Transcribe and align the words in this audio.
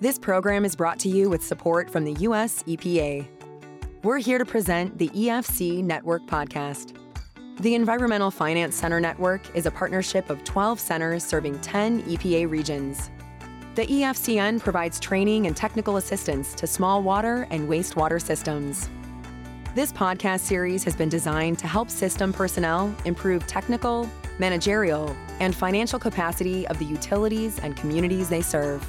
This 0.00 0.16
program 0.16 0.64
is 0.64 0.76
brought 0.76 1.00
to 1.00 1.08
you 1.08 1.28
with 1.28 1.44
support 1.44 1.90
from 1.90 2.04
the 2.04 2.12
U.S. 2.20 2.62
EPA. 2.68 3.26
We're 4.04 4.18
here 4.18 4.38
to 4.38 4.44
present 4.44 4.96
the 4.96 5.08
EFC 5.08 5.82
Network 5.82 6.24
podcast. 6.26 6.96
The 7.58 7.74
Environmental 7.74 8.30
Finance 8.30 8.76
Center 8.76 9.00
Network 9.00 9.42
is 9.56 9.66
a 9.66 9.72
partnership 9.72 10.30
of 10.30 10.44
12 10.44 10.78
centers 10.78 11.24
serving 11.24 11.58
10 11.62 12.04
EPA 12.04 12.48
regions. 12.48 13.10
The 13.74 13.86
EFCN 13.86 14.60
provides 14.60 15.00
training 15.00 15.48
and 15.48 15.56
technical 15.56 15.96
assistance 15.96 16.54
to 16.54 16.68
small 16.68 17.02
water 17.02 17.48
and 17.50 17.68
wastewater 17.68 18.22
systems. 18.22 18.88
This 19.74 19.92
podcast 19.92 20.40
series 20.40 20.84
has 20.84 20.94
been 20.94 21.08
designed 21.08 21.58
to 21.58 21.66
help 21.66 21.90
system 21.90 22.32
personnel 22.32 22.94
improve 23.04 23.48
technical, 23.48 24.08
managerial, 24.38 25.16
and 25.40 25.52
financial 25.56 25.98
capacity 25.98 26.68
of 26.68 26.78
the 26.78 26.84
utilities 26.84 27.58
and 27.58 27.76
communities 27.76 28.28
they 28.28 28.42
serve. 28.42 28.88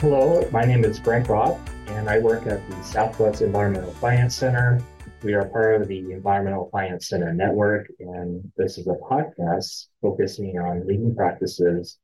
Hello, 0.00 0.46
my 0.50 0.64
name 0.64 0.84
is 0.84 0.98
Frank 0.98 1.28
Roth, 1.28 1.58
and 1.86 2.10
I 2.10 2.18
work 2.18 2.46
at 2.46 2.68
the 2.68 2.82
Southwest 2.82 3.40
Environmental 3.40 3.92
Finance 3.92 4.34
Center. 4.34 4.82
We 5.22 5.34
are 5.34 5.48
part 5.48 5.80
of 5.80 5.88
the 5.88 6.12
Environmental 6.12 6.68
Finance 6.70 7.08
Center 7.08 7.32
Network, 7.32 7.86
and 8.00 8.52
this 8.56 8.76
is 8.76 8.86
a 8.88 8.96
podcast 9.08 9.86
focusing 10.02 10.58
on 10.58 10.86
leading 10.86 11.14
practices 11.14 11.98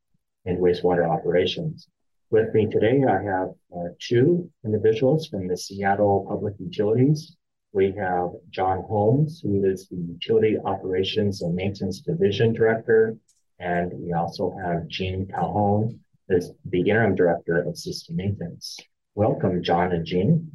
in 0.47 0.59
wastewater 0.59 1.07
operations. 1.07 1.89
With 2.31 2.55
me 2.55 2.67
today, 2.67 3.03
I 3.07 3.23
have 3.23 3.49
uh, 3.77 3.89
two 3.99 4.49
individuals 4.65 5.27
from 5.27 5.49
the 5.49 5.57
Seattle 5.57 6.25
Public 6.29 6.55
Utilities. 6.59 7.37
We 7.73 7.93
have 7.99 8.31
John 8.51 8.83
Holmes, 8.83 9.41
who 9.43 9.65
is 9.65 9.89
the 9.89 9.97
Utility 9.97 10.57
Operations 10.65 11.43
and 11.43 11.55
Maintenance 11.55 12.01
Division 12.01 12.55
Director, 12.55 13.17
and 13.59 13.93
we 13.93 14.13
also 14.13 14.57
have 14.63 14.87
Gene 14.87 15.27
Calhoun, 15.27 16.01
is 16.31 16.53
the 16.65 16.81
interim 16.81 17.15
director 17.15 17.63
of 17.63 17.77
system 17.77 18.17
maintenance. 18.17 18.79
Welcome, 19.15 19.63
John 19.63 19.93
and 19.93 20.07
Gene. 20.07 20.51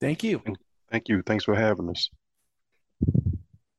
Thank 0.00 0.24
you. 0.24 0.42
Thank 0.90 1.08
you. 1.08 1.22
Thanks 1.22 1.44
for 1.44 1.54
having 1.54 1.88
us. 1.88 2.10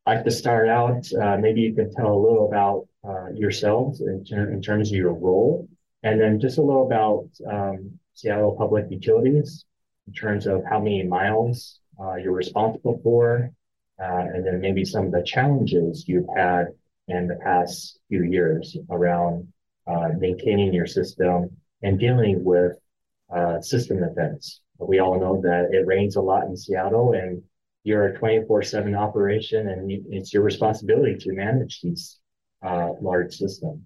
I'd 0.06 0.16
like 0.16 0.24
to 0.26 0.32
start 0.32 0.68
out, 0.68 1.06
uh, 1.14 1.38
maybe 1.38 1.62
you 1.62 1.76
can 1.76 1.94
tell 1.94 2.12
a 2.12 2.18
little 2.18 2.48
about 2.48 2.88
uh, 3.08 3.32
yourselves 3.34 4.02
in, 4.02 4.26
ter- 4.26 4.52
in, 4.52 4.62
terms 4.62 4.90
of 4.90 4.96
your 4.96 5.14
role, 5.14 5.68
and 6.04 6.20
then 6.20 6.40
just 6.40 6.58
a 6.58 6.62
little 6.62 6.86
about 6.86 7.30
um, 7.52 8.00
Seattle 8.14 8.56
Public 8.56 8.86
Utilities 8.90 9.66
in 10.08 10.14
terms 10.14 10.48
of 10.48 10.64
how 10.68 10.80
many 10.80 11.04
miles 11.04 11.80
uh, 12.00 12.16
you're 12.16 12.34
responsible 12.34 13.00
for, 13.04 13.52
uh, 14.02 14.26
and 14.34 14.46
then 14.46 14.60
maybe 14.60 14.84
some 14.84 15.06
of 15.06 15.12
the 15.12 15.24
challenges 15.24 16.06
you've 16.08 16.30
had 16.36 16.68
in 17.08 17.28
the 17.28 17.36
past 17.44 18.00
few 18.10 18.24
years 18.24 18.76
around 18.90 19.48
maintaining 20.18 20.74
your 20.74 20.88
system 20.88 21.50
and 21.82 22.00
dealing 22.00 22.44
with 22.44 22.74
uh, 23.34 23.62
system 23.62 24.04
events. 24.04 24.62
We 24.78 25.00
all 25.00 25.20
know 25.20 25.42
that 25.42 25.70
it 25.72 25.86
rains 25.86 26.16
a 26.16 26.22
lot 26.22 26.46
in 26.46 26.58
Seattle 26.58 27.14
and 27.14 27.42
you're 27.84 28.08
a 28.08 28.18
24 28.18 28.64
7 28.64 28.96
operation 28.96 29.70
and 29.70 29.92
it's 30.10 30.34
your 30.34 30.44
responsibility 30.44 31.16
to 31.20 31.34
manage 31.34 31.82
these 31.82 32.20
uh, 32.64 32.90
large 33.02 33.34
systems. 33.34 33.82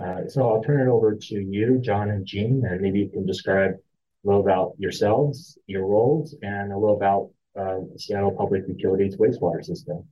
Uh, 0.00 0.28
so 0.28 0.48
I'll 0.48 0.62
turn 0.62 0.86
it 0.86 0.90
over 0.90 1.14
to 1.14 1.34
you, 1.34 1.78
John 1.78 2.10
and 2.10 2.26
Gene, 2.26 2.62
and 2.68 2.80
maybe 2.80 3.00
you 3.00 3.08
can 3.08 3.24
describe 3.24 3.70
a 3.72 4.26
little 4.26 4.42
about 4.42 4.74
yourselves, 4.78 5.58
your 5.66 5.86
roles, 5.86 6.36
and 6.42 6.72
a 6.72 6.78
little 6.78 6.96
about 6.96 7.30
uh, 7.58 7.78
Seattle 7.96 8.32
Public 8.32 8.64
Utilities 8.68 9.16
wastewater 9.16 9.64
system. 9.64 10.06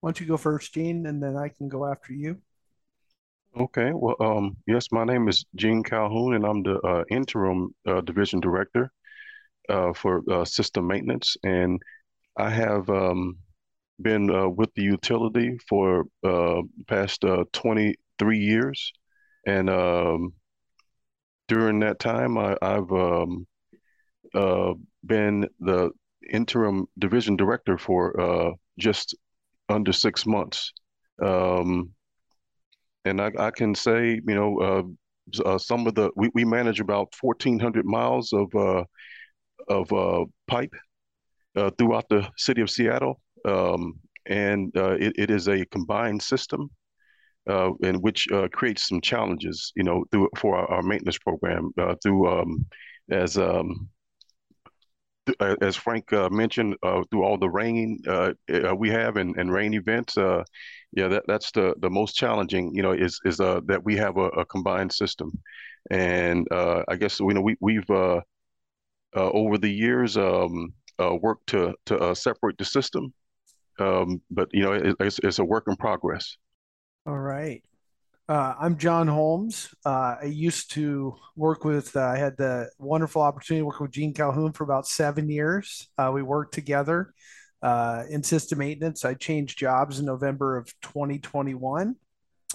Why 0.00 0.08
don't 0.08 0.20
you 0.20 0.26
go 0.26 0.36
first, 0.36 0.72
Gene, 0.72 1.06
and 1.06 1.20
then 1.20 1.36
I 1.36 1.48
can 1.48 1.68
go 1.68 1.86
after 1.86 2.12
you? 2.12 2.40
Okay, 3.58 3.90
well, 3.92 4.14
um, 4.20 4.56
yes, 4.68 4.92
my 4.92 5.02
name 5.02 5.26
is 5.26 5.44
Gene 5.56 5.82
Calhoun, 5.82 6.34
and 6.34 6.46
I'm 6.46 6.62
the 6.62 6.78
uh, 6.78 7.02
interim 7.10 7.74
uh, 7.88 8.00
division 8.02 8.38
director 8.38 8.92
uh, 9.68 9.92
for 9.94 10.22
uh, 10.30 10.44
system 10.44 10.86
maintenance. 10.86 11.36
And 11.42 11.82
I 12.36 12.50
have 12.50 12.88
um, 12.88 13.36
been 14.00 14.30
uh, 14.30 14.48
with 14.48 14.72
the 14.74 14.82
utility 14.82 15.58
for 15.68 16.04
uh, 16.22 16.62
past 16.86 17.24
23 17.52 18.38
years. 18.38 18.92
And 19.44 19.68
um, 19.68 20.34
during 21.48 21.80
that 21.80 21.98
time, 21.98 22.38
I, 22.38 22.56
have 22.62 22.92
um, 22.92 23.46
been 25.04 25.48
the 25.58 25.90
interim 26.32 26.86
division 26.96 27.34
director 27.34 27.76
for 27.76 28.54
just 28.78 29.16
under 29.68 29.92
six 29.92 30.26
months. 30.26 30.72
Um, 31.20 31.90
and 33.08 33.20
I, 33.20 33.30
I 33.38 33.50
can 33.50 33.74
say, 33.74 34.20
you 34.26 34.34
know, 34.34 34.58
uh, 34.60 34.82
uh, 35.44 35.58
some 35.58 35.86
of 35.86 35.94
the 35.94 36.10
we, 36.16 36.30
we 36.34 36.44
manage 36.44 36.80
about 36.80 37.14
1,400 37.20 37.84
miles 37.84 38.32
of 38.32 38.54
uh, 38.54 38.84
of 39.68 39.92
uh, 39.92 40.24
pipe 40.46 40.74
uh, 41.56 41.70
throughout 41.78 42.08
the 42.08 42.28
city 42.36 42.60
of 42.60 42.70
Seattle, 42.70 43.20
um, 43.44 43.94
and 44.26 44.74
uh, 44.76 44.92
it, 44.92 45.12
it 45.16 45.30
is 45.30 45.48
a 45.48 45.64
combined 45.66 46.22
system, 46.22 46.70
in 47.80 48.00
which 48.02 48.28
creates 48.52 48.88
some 48.88 49.00
challenges, 49.00 49.72
you 49.74 49.82
know, 49.82 50.04
through 50.10 50.28
for 50.36 50.56
our, 50.56 50.70
our 50.70 50.82
maintenance 50.82 51.18
program 51.18 51.72
through 52.02 52.28
um, 52.28 52.66
as 53.10 53.38
um, 53.38 53.88
as 55.60 55.76
Frank 55.76 56.12
uh, 56.12 56.28
mentioned, 56.30 56.76
uh, 56.82 57.02
through 57.10 57.22
all 57.22 57.38
the 57.38 57.48
rain 57.48 57.98
uh, 58.08 58.32
we 58.76 58.90
have 58.90 59.16
and, 59.16 59.36
and 59.36 59.52
rain 59.52 59.74
events, 59.74 60.16
yeah, 60.92 61.08
that, 61.08 61.24
that's 61.26 61.50
the, 61.52 61.74
the 61.78 61.90
most 61.90 62.14
challenging, 62.14 62.74
you 62.74 62.82
know, 62.82 62.92
is 62.92 63.20
is 63.24 63.40
uh, 63.40 63.60
that 63.66 63.84
we 63.84 63.96
have 63.96 64.16
a, 64.16 64.28
a 64.28 64.44
combined 64.46 64.92
system, 64.92 65.32
and 65.90 66.46
uh, 66.50 66.82
I 66.88 66.96
guess 66.96 67.20
you 67.20 67.28
know 67.28 67.42
we 67.42 67.56
we've 67.60 67.88
uh, 67.90 68.20
uh 69.16 69.30
over 69.30 69.58
the 69.58 69.70
years 69.70 70.16
um, 70.16 70.72
uh, 70.98 71.14
worked 71.14 71.48
to 71.48 71.74
to 71.86 71.98
uh, 71.98 72.14
separate 72.14 72.56
the 72.56 72.64
system, 72.64 73.12
um, 73.78 74.22
but 74.30 74.48
you 74.52 74.62
know 74.62 74.72
it, 74.72 74.96
it's, 75.00 75.18
it's 75.22 75.38
a 75.38 75.44
work 75.44 75.64
in 75.68 75.76
progress. 75.76 76.36
All 77.06 77.18
right. 77.18 77.62
Uh, 78.26 78.54
I'm 78.60 78.76
John 78.76 79.08
Holmes. 79.08 79.74
Uh, 79.86 80.16
I 80.20 80.24
used 80.26 80.72
to 80.72 81.16
work 81.34 81.64
with, 81.64 81.96
uh, 81.96 82.02
I 82.02 82.18
had 82.18 82.36
the 82.36 82.68
wonderful 82.78 83.22
opportunity 83.22 83.62
to 83.62 83.64
work 83.64 83.80
with 83.80 83.90
Gene 83.90 84.12
Calhoun 84.12 84.52
for 84.52 84.64
about 84.64 84.86
seven 84.86 85.30
years. 85.30 85.88
we 86.12 86.22
worked 86.22 86.52
together 86.52 87.14
uh, 87.62 88.04
in 88.08 88.22
system 88.22 88.58
maintenance. 88.58 89.04
I 89.04 89.14
changed 89.14 89.58
jobs 89.58 89.98
in 89.98 90.06
November 90.06 90.56
of 90.56 90.66
2021. 90.82 91.96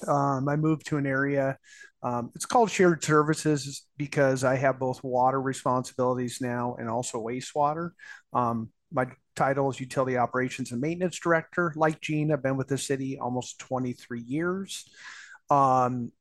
Um, 0.07 0.49
I 0.49 0.55
moved 0.55 0.87
to 0.87 0.97
an 0.97 1.05
area. 1.05 1.57
Um, 2.01 2.31
it's 2.35 2.45
called 2.45 2.69
shared 2.69 3.03
services 3.03 3.85
because 3.97 4.43
I 4.43 4.55
have 4.55 4.79
both 4.79 5.03
water 5.03 5.41
responsibilities 5.41 6.39
now 6.41 6.75
and 6.77 6.89
also 6.89 7.23
wastewater. 7.23 7.91
Um, 8.33 8.69
my 8.91 9.07
title 9.35 9.69
is 9.69 9.79
utility 9.79 10.17
operations 10.17 10.71
and 10.71 10.81
maintenance 10.81 11.19
director. 11.19 11.73
Like 11.75 12.01
Gene, 12.01 12.31
I've 12.31 12.43
been 12.43 12.57
with 12.57 12.67
the 12.67 12.77
city 12.77 13.17
almost 13.19 13.59
23 13.59 14.21
years. 14.21 14.85
Um, 15.49 16.11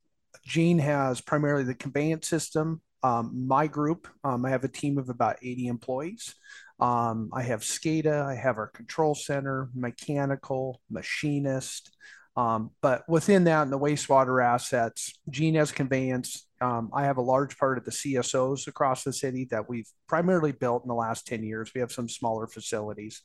Gene 0.45 0.79
has 0.79 1.21
primarily 1.21 1.63
the 1.63 1.75
conveyance 1.75 2.27
system. 2.27 2.81
Um, 3.03 3.47
my 3.47 3.67
group, 3.67 4.07
um, 4.23 4.45
I 4.45 4.49
have 4.49 4.63
a 4.63 4.69
team 4.69 4.97
of 4.97 5.09
about 5.09 5.37
80 5.41 5.67
employees. 5.67 6.35
Um, 6.83 7.29
I 7.31 7.43
have 7.43 7.61
SCADA, 7.61 8.25
I 8.25 8.35
have 8.35 8.57
our 8.57 8.67
control 8.67 9.15
center, 9.15 9.69
mechanical, 9.73 10.81
machinist. 10.89 11.95
Um, 12.35 12.71
but 12.81 13.07
within 13.07 13.45
that, 13.45 13.61
in 13.61 13.69
the 13.69 13.79
wastewater 13.79 14.43
assets, 14.43 15.17
has 15.33 15.71
conveyance. 15.71 16.45
Um, 16.59 16.89
I 16.93 17.03
have 17.03 17.15
a 17.15 17.21
large 17.21 17.57
part 17.57 17.77
of 17.77 17.85
the 17.85 17.91
CSOs 17.91 18.67
across 18.67 19.05
the 19.05 19.13
city 19.13 19.47
that 19.51 19.69
we've 19.69 19.87
primarily 20.09 20.51
built 20.51 20.83
in 20.83 20.89
the 20.89 20.93
last 20.93 21.25
10 21.25 21.43
years. 21.43 21.71
We 21.73 21.79
have 21.79 21.91
some 21.91 22.09
smaller 22.09 22.47
facilities. 22.47 23.21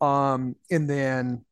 Um, 0.00 0.54
and 0.70 0.88
then 0.88 1.44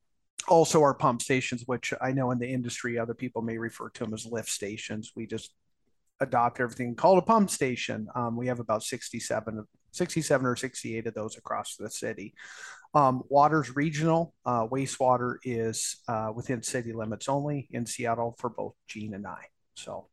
also 0.46 0.82
our 0.82 0.94
pump 0.94 1.22
stations, 1.22 1.64
which 1.66 1.92
I 2.00 2.12
know 2.12 2.30
in 2.30 2.38
the 2.38 2.52
industry, 2.52 3.00
other 3.00 3.14
people 3.14 3.42
may 3.42 3.58
refer 3.58 3.88
to 3.88 4.04
them 4.04 4.14
as 4.14 4.26
lift 4.26 4.48
stations. 4.48 5.10
We 5.16 5.26
just 5.26 5.52
adopt 6.20 6.60
everything 6.60 6.94
called 6.94 7.18
a 7.18 7.22
pump 7.22 7.50
station. 7.50 8.06
Um, 8.14 8.36
we 8.36 8.46
have 8.46 8.60
about 8.60 8.84
67, 8.84 9.66
67 9.92 10.46
or 10.46 10.56
68 10.56 11.06
of 11.06 11.14
those 11.14 11.36
across 11.36 11.76
the 11.76 11.90
city. 11.90 12.34
Um, 12.94 13.22
water's 13.28 13.74
regional. 13.74 14.34
Uh, 14.44 14.66
wastewater 14.66 15.36
is 15.44 15.96
uh, 16.08 16.32
within 16.34 16.62
city 16.62 16.92
limits 16.92 17.28
only 17.28 17.68
in 17.70 17.86
Seattle 17.86 18.34
for 18.38 18.50
both 18.50 18.74
Gene 18.86 19.14
and 19.14 19.26
I. 19.26 19.44
So, 19.74 20.08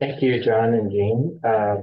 thank 0.00 0.22
you, 0.22 0.42
John 0.42 0.74
and 0.74 0.90
Gene. 0.90 1.40
Uh, 1.44 1.76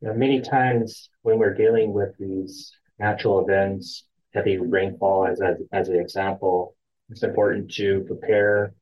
you 0.00 0.08
know, 0.08 0.14
many 0.14 0.40
times 0.40 1.10
when 1.22 1.38
we're 1.38 1.54
dealing 1.54 1.92
with 1.92 2.16
these 2.18 2.72
natural 2.98 3.44
events, 3.44 4.04
heavy 4.32 4.58
rainfall 4.58 5.26
as, 5.26 5.40
as, 5.40 5.56
as 5.72 5.88
an 5.88 5.96
example, 5.96 6.76
it's 7.10 7.22
important 7.22 7.72
to 7.74 8.04
prepare 8.06 8.74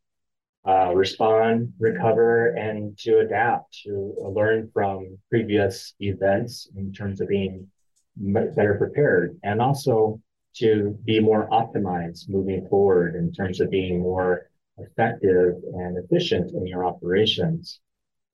uh, 0.67 0.93
respond, 0.95 1.73
recover, 1.79 2.49
and 2.57 2.99
to 2.99 3.19
adapt, 3.19 3.83
to 3.85 4.15
learn 4.35 4.69
from 4.73 5.17
previous 5.31 5.95
events 6.01 6.69
in 6.77 6.93
terms 6.93 7.21
of 7.21 7.29
being 7.29 7.69
better 8.17 8.75
prepared, 8.75 9.39
and 9.43 9.61
also 9.61 10.21
to 10.57 10.99
be 11.05 11.21
more 11.21 11.49
optimized 11.51 12.29
moving 12.29 12.67
forward 12.69 13.15
in 13.15 13.31
terms 13.33 13.61
of 13.61 13.71
being 13.71 14.01
more 14.01 14.49
effective 14.79 15.55
and 15.75 15.99
efficient 15.99 16.51
in 16.53 16.67
your 16.67 16.85
operations. 16.85 17.81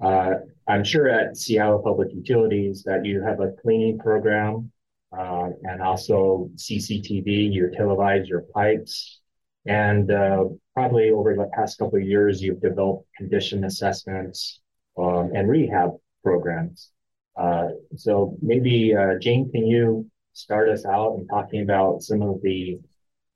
Uh, 0.02 0.34
I'm 0.66 0.84
sure 0.84 1.08
at 1.08 1.36
Seattle 1.36 1.80
Public 1.80 2.08
Utilities 2.12 2.82
that 2.84 3.04
you 3.04 3.22
have 3.22 3.40
a 3.40 3.52
cleaning 3.62 3.98
program 3.98 4.72
uh, 5.16 5.50
and 5.64 5.82
also 5.82 6.50
CCTV, 6.56 7.52
you 7.52 7.70
televise 7.78 8.26
your 8.28 8.42
pipes. 8.54 9.20
And 9.66 10.10
uh, 10.10 10.44
probably 10.74 11.10
over 11.10 11.34
the 11.34 11.50
past 11.54 11.78
couple 11.78 11.98
of 11.98 12.04
years, 12.04 12.42
you've 12.42 12.60
developed 12.60 13.06
condition 13.16 13.64
assessments 13.64 14.60
um, 14.98 15.30
and 15.34 15.48
rehab 15.48 15.90
programs. 16.22 16.90
Uh, 17.36 17.68
so 17.96 18.36
maybe, 18.42 18.94
uh, 18.94 19.18
Jane, 19.20 19.50
can 19.50 19.66
you 19.66 20.10
start 20.32 20.68
us 20.68 20.84
out 20.84 21.16
in 21.18 21.26
talking 21.26 21.62
about 21.62 22.02
some 22.02 22.22
of 22.22 22.40
the 22.42 22.78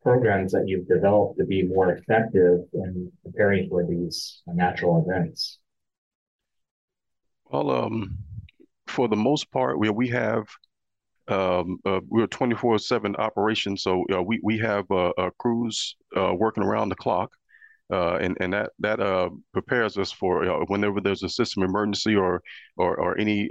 programs 0.03 0.53
that 0.53 0.65
you've 0.67 0.87
developed 0.87 1.39
to 1.39 1.45
be 1.45 1.63
more 1.63 1.93
effective 1.93 2.61
in 2.73 3.11
preparing 3.25 3.69
for 3.69 3.85
these 3.85 4.43
natural 4.47 5.05
events? 5.07 5.59
Well, 7.51 7.71
um, 7.71 8.19
for 8.87 9.09
the 9.09 9.17
most 9.17 9.51
part, 9.51 9.79
we 9.79 9.91
we 9.91 10.09
have 10.09 10.47
um, 11.29 11.79
uh, 11.85 12.01
we're 12.09 12.25
a 12.25 12.29
24/7 12.29 13.17
operation, 13.19 13.77
so 13.77 14.05
uh, 14.13 14.23
we 14.23 14.41
we 14.43 14.59
have 14.59 14.91
uh, 14.91 15.13
crews 15.39 15.97
uh, 16.17 16.33
working 16.35 16.63
around 16.63 16.89
the 16.89 16.97
clock, 16.97 17.33
uh, 17.93 18.17
and 18.17 18.37
and 18.41 18.53
that 18.53 18.71
that 18.79 19.01
uh, 19.01 19.31
prepares 19.53 19.99
us 19.99 20.13
for 20.13 20.45
whenever 20.67 21.01
there's 21.01 21.23
a 21.23 21.29
system 21.29 21.63
emergency 21.63 22.15
or 22.15 22.43
or, 22.77 22.97
or 22.97 23.19
any 23.19 23.49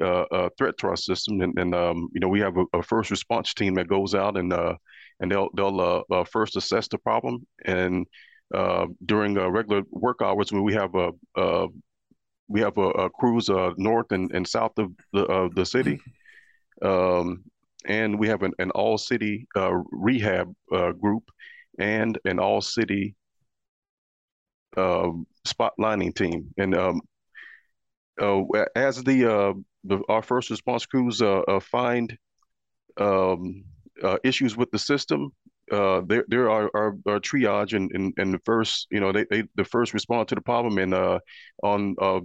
threat 0.57 0.77
to 0.77 0.88
our 0.88 0.98
system, 0.98 1.42
and, 1.42 1.57
and 1.57 1.75
um, 1.75 2.10
you 2.13 2.19
know 2.19 2.30
we 2.30 2.39
have 2.39 2.57
a, 2.57 2.66
a, 2.74 2.83
first 2.83 3.12
response 3.12 3.54
team 3.54 3.74
that 3.75 3.88
goes 3.88 4.16
out 4.16 4.38
and 4.38 4.54
and 5.19 5.31
they'll 5.31 5.50
they'll 5.56 6.25
first 6.25 6.56
assess 6.56 6.88
the 6.88 6.98
problem 6.98 7.45
and 7.66 8.06
during 9.06 9.36
regular 9.36 9.81
work 9.92 10.22
hours 10.22 10.51
when 10.51 10.63
we 10.63 10.74
have 10.74 10.94
a, 10.95 11.12
we 12.48 12.62
have 12.62 12.77
a, 12.77 12.89
a 12.89 13.10
crews 13.10 13.50
uh, 13.50 13.74
north 13.77 14.12
and, 14.12 14.31
and 14.31 14.48
south 14.48 14.77
of 14.77 14.92
the 15.13 15.25
uh, 15.25 15.50
the 15.56 15.66
city, 15.66 16.00
um, 16.81 17.44
and 17.88 18.18
we 18.18 18.28
have 18.28 18.44
an, 18.44 18.54
an 18.60 18.72
all 18.72 18.98
city 18.98 19.48
uh, 19.56 19.72
rehab 19.92 20.54
uh, 20.72 20.92
group 20.92 21.24
and 21.80 22.18
an 22.26 22.40
all 22.40 22.62
city 22.62 23.16
um, 24.78 25.26
spot 25.46 25.74
lining 25.78 26.14
team. 26.14 26.54
And 26.58 26.76
um, 26.76 27.02
uh, 28.20 28.42
as 28.76 29.04
the, 29.04 29.32
uh, 29.32 29.54
the, 29.84 30.02
our 30.10 30.22
first 30.22 30.50
response 30.50 30.86
crews 30.86 31.22
find 31.62 32.18
um, 32.98 33.64
issues 34.24 34.58
with 34.58 34.72
the 34.72 34.80
system, 34.80 35.32
uh, 35.72 36.02
there 36.06 36.26
there 36.28 36.50
are, 36.50 36.70
are, 36.76 36.96
are 37.08 37.20
triage 37.20 37.74
and, 37.74 37.92
and 37.94 38.14
and 38.18 38.34
the 38.34 38.40
first 38.46 38.88
you 38.92 39.00
know 39.00 39.12
they, 39.12 39.26
they 39.30 39.44
the 39.56 39.64
first 39.64 39.94
respond 39.94 40.28
to 40.28 40.36
the 40.36 40.42
problem 40.42 40.78
and 40.78 40.94
uh 40.94 41.20
on 41.64 41.96
uh 42.00 42.20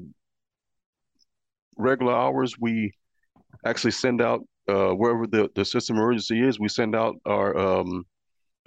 regular 1.78 2.14
hours 2.14 2.54
we 2.58 2.92
actually 3.64 3.90
send 3.90 4.20
out 4.20 4.42
uh 4.70 4.92
wherever 4.94 5.26
the 5.26 5.50
the 5.54 5.64
system 5.64 5.96
emergency 5.96 6.40
is 6.40 6.60
we 6.60 6.68
send 6.68 6.94
out 6.94 7.16
our 7.26 7.56
um 7.56 8.04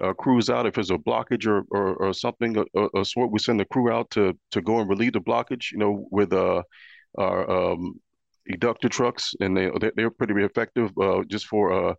uh, 0.01 0.13
crews 0.13 0.49
out 0.49 0.65
if 0.65 0.73
there's 0.73 0.91
a 0.91 0.97
blockage 0.97 1.45
or 1.47 1.63
or, 1.71 1.95
or 1.95 2.13
something 2.13 2.57
a 2.95 3.05
sort 3.05 3.31
we 3.31 3.39
send 3.39 3.59
the 3.59 3.65
crew 3.65 3.91
out 3.91 4.09
to 4.09 4.37
to 4.51 4.61
go 4.61 4.79
and 4.79 4.89
relieve 4.89 5.13
the 5.13 5.21
blockage 5.21 5.71
you 5.71 5.77
know 5.77 6.07
with 6.11 6.33
uh 6.33 6.61
our 7.17 7.49
um 7.49 7.93
eductor 8.51 8.89
trucks 8.89 9.33
and 9.39 9.55
they 9.55 9.69
they're 9.95 10.09
pretty 10.09 10.33
effective 10.43 10.91
uh 10.99 11.21
just 11.29 11.45
for 11.45 11.71
uh 11.71 11.93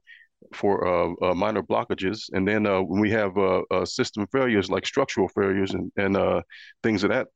for 0.53 0.87
uh, 0.87 1.13
uh, 1.23 1.35
minor 1.35 1.63
blockages. 1.63 2.29
And 2.33 2.47
then 2.47 2.67
uh, 2.67 2.81
when 2.83 3.01
we 3.01 3.11
have 3.11 3.37
uh, 3.37 3.63
uh, 3.71 3.85
system 3.85 4.27
failures 4.33 4.71
like 4.71 4.87
structural 4.87 5.29
failures 5.29 5.73
and, 5.73 5.91
and 5.97 6.17
uh, 6.17 6.43
things 6.83 7.05
of 7.05 7.11
that 7.11 7.29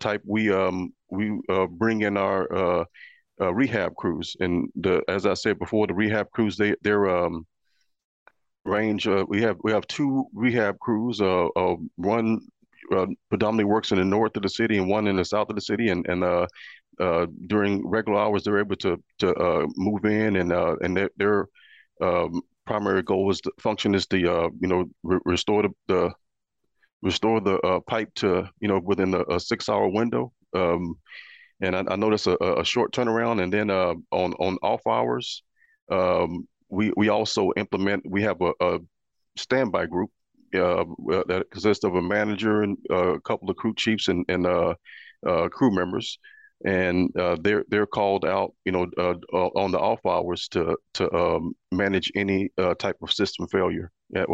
type, 0.00 0.22
we 0.26 0.52
um, 0.52 0.92
we 1.10 1.38
bring 1.70 2.02
in 2.02 2.16
our 2.16 2.86
rehab 3.38 3.94
crews. 3.96 4.36
And 4.40 4.68
the 4.76 5.02
as 5.08 5.26
I 5.26 5.34
said 5.34 5.58
before, 5.58 5.86
the 5.86 5.94
rehab 5.94 6.30
crews 6.30 6.56
they 6.56 6.74
they're 6.82 7.08
um, 7.08 7.46
range. 8.64 9.06
we 9.06 9.42
have 9.42 9.56
we 9.62 9.72
have 9.72 9.86
two 9.86 10.26
rehab 10.32 10.78
crews. 10.78 11.20
Uh, 11.20 11.48
one 11.96 12.40
predominantly 13.30 13.64
works 13.64 13.92
in 13.92 13.98
the 13.98 14.04
north 14.04 14.36
of 14.36 14.42
the 14.42 14.48
city 14.48 14.76
and 14.76 14.88
one 14.88 15.06
in 15.06 15.16
the 15.16 15.24
south 15.24 15.48
of 15.48 15.56
the 15.56 15.62
city. 15.62 15.88
And 15.88 16.06
and 16.06 16.46
uh, 17.00 17.26
during 17.46 17.86
regular 17.86 18.20
hours, 18.20 18.44
they're 18.44 18.60
able 18.60 18.76
to 18.76 19.02
to 19.18 19.34
uh, 19.34 19.66
move 19.76 20.04
in 20.04 20.36
and 20.36 20.52
uh, 20.52 20.76
and 20.82 21.08
they're 21.16 21.48
um, 22.00 22.42
primary 22.66 23.02
goal 23.02 23.30
is 23.30 23.40
the 23.42 23.50
function 23.60 23.94
is 23.94 24.06
the 24.06 24.30
uh, 24.30 24.48
you 24.60 24.68
know 24.68 24.84
re- 25.02 25.20
restore 25.24 25.62
the, 25.62 25.70
the, 25.88 26.10
restore 27.02 27.40
the 27.40 27.58
uh, 27.60 27.80
pipe 27.80 28.12
to 28.14 28.48
you 28.60 28.68
know 28.68 28.80
within 28.82 29.14
a, 29.14 29.22
a 29.34 29.40
six 29.40 29.68
hour 29.68 29.88
window. 29.88 30.32
Um, 30.54 30.96
and 31.64 31.76
I, 31.76 31.84
I 31.88 31.96
noticed 31.96 32.26
a, 32.26 32.60
a, 32.60 32.64
short 32.64 32.92
turnaround, 32.92 33.42
and 33.42 33.52
then 33.52 33.70
uh, 33.70 33.94
on 34.10 34.34
on 34.34 34.58
off 34.62 34.86
hours, 34.86 35.42
um, 35.90 36.46
we 36.68 36.92
we 36.96 37.08
also 37.08 37.52
implement. 37.56 38.04
We 38.08 38.22
have 38.22 38.40
a, 38.40 38.52
a 38.60 38.78
standby 39.36 39.86
group 39.86 40.10
uh, 40.54 40.84
that 41.26 41.46
consists 41.50 41.84
of 41.84 41.94
a 41.94 42.02
manager 42.02 42.62
and 42.62 42.76
uh, 42.90 43.14
a 43.14 43.20
couple 43.20 43.50
of 43.50 43.56
crew 43.56 43.74
chiefs 43.74 44.08
and 44.08 44.24
and 44.28 44.46
uh, 44.46 44.74
uh 45.26 45.48
crew 45.48 45.74
members 45.74 46.18
and 46.64 47.14
uh, 47.18 47.36
they're 47.40 47.64
they're 47.68 47.86
called 47.86 48.24
out, 48.24 48.54
you 48.64 48.72
know, 48.72 48.84
on 49.32 49.70
the 49.70 49.78
off 49.78 50.00
hours 50.06 50.48
to 50.48 50.76
to 50.94 51.12
um, 51.14 51.54
manage 51.72 52.10
any 52.14 52.48
type 52.78 52.96
of 53.02 53.12
system 53.12 53.46
failure, 53.48 53.90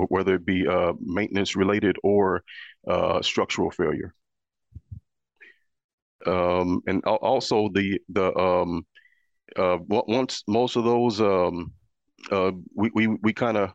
whether 0.09 0.35
it 0.35 0.45
be 0.45 0.65
maintenance 1.01 1.57
related 1.57 1.97
or 2.05 2.45
structural 3.23 3.71
failure. 3.71 4.15
Um, 6.27 6.83
and 6.87 7.03
also 7.05 7.71
the 7.73 7.99
the 8.11 8.37
um, 8.37 8.85
once 9.89 10.43
most 10.47 10.77
of 10.77 10.85
those 10.85 11.21
um, 11.21 11.73
we 12.75 12.91
we 12.95 13.07
we 13.23 13.33
kind 13.33 13.57
of 13.57 13.73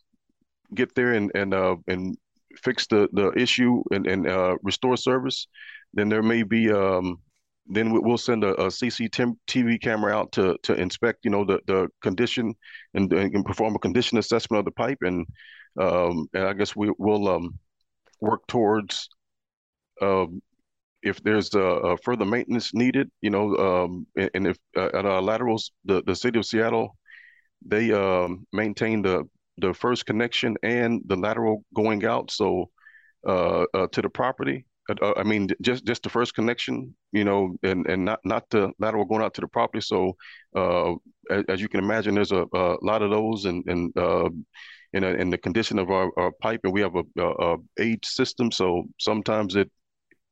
get 0.73 0.93
there 0.95 1.13
and 1.13 1.31
and 1.35 1.53
and 1.87 2.17
fix 2.63 2.87
the 2.87 3.09
the 3.13 3.31
issue 3.31 3.83
and 3.91 4.07
and 4.07 4.57
restore 4.63 4.97
service, 4.97 5.47
then 5.93 6.09
there 6.09 6.23
may 6.23 6.43
be 6.43 6.71
um, 6.71 7.19
then 7.67 7.91
we'll 7.91 8.17
send 8.17 8.43
a, 8.43 8.53
a 8.55 8.67
CCTV 8.67 9.81
camera 9.81 10.13
out 10.13 10.31
to 10.33 10.57
to 10.63 10.73
inspect, 10.75 11.25
you 11.25 11.31
know, 11.31 11.43
the 11.43 11.59
the 11.65 11.87
condition 12.01 12.53
and, 12.93 13.11
and 13.11 13.45
perform 13.45 13.75
a 13.75 13.79
condition 13.79 14.17
assessment 14.17 14.59
of 14.59 14.65
the 14.65 14.71
pipe, 14.71 14.99
and 15.01 15.25
um, 15.79 16.27
and 16.33 16.45
I 16.45 16.53
guess 16.53 16.75
we 16.75 16.91
will 16.99 17.27
um, 17.27 17.57
work 18.21 18.45
towards 18.47 19.09
um, 20.01 20.41
if 21.05 21.21
there's 21.23 21.53
a, 21.53 21.59
a, 21.59 21.97
further 21.97 22.25
maintenance 22.25 22.73
needed, 22.73 23.09
you 23.21 23.29
know, 23.29 23.55
um, 23.57 24.07
and, 24.17 24.29
and 24.33 24.47
if 24.47 24.57
uh, 24.75 24.89
at 24.93 25.05
our 25.05 25.21
laterals, 25.21 25.71
the 25.85 26.01
the 26.05 26.15
city 26.15 26.39
of 26.39 26.45
Seattle, 26.45 26.97
they 27.65 27.91
um, 27.91 28.45
maintain 28.51 29.01
the 29.01 29.23
the 29.57 29.73
first 29.73 30.05
connection 30.05 30.57
and 30.63 31.01
the 31.05 31.15
lateral 31.15 31.63
going 31.73 32.03
out, 32.05 32.31
so 32.31 32.69
uh, 33.25 33.65
uh, 33.73 33.87
to 33.91 34.01
the 34.01 34.09
property. 34.09 34.65
Uh, 35.01 35.13
I 35.17 35.23
mean, 35.23 35.49
just 35.61 35.85
just 35.85 36.03
the 36.03 36.09
first 36.09 36.35
connection, 36.35 36.95
you 37.11 37.23
know, 37.23 37.55
and 37.63 37.87
and 37.87 38.05
not 38.05 38.19
not 38.23 38.49
the 38.49 38.71
lateral 38.79 39.05
going 39.05 39.23
out 39.23 39.33
to 39.35 39.41
the 39.41 39.47
property. 39.47 39.81
So, 39.81 40.15
uh, 40.55 40.93
as, 41.31 41.43
as, 41.49 41.61
you 41.61 41.69
can 41.69 41.79
imagine, 41.79 42.15
there's 42.15 42.31
a, 42.31 42.45
a 42.53 42.77
lot 42.81 43.01
of 43.01 43.09
those, 43.09 43.45
and 43.45 43.63
and 43.67 43.97
uh, 43.97 44.29
in 44.93 45.03
a, 45.03 45.09
in 45.09 45.29
the 45.29 45.37
condition 45.37 45.79
of 45.79 45.89
our, 45.89 46.11
our 46.17 46.31
pipe, 46.41 46.61
and 46.63 46.73
we 46.73 46.81
have 46.81 46.95
a, 46.95 47.03
a, 47.19 47.53
a 47.53 47.57
age 47.79 48.05
system. 48.05 48.51
So 48.51 48.83
sometimes 48.99 49.55
it 49.55 49.71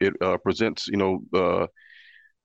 it 0.04 0.14
uh, 0.22 0.38
presents, 0.38 0.88
you 0.88 0.98
know, 0.98 1.20
uh, 1.34 1.68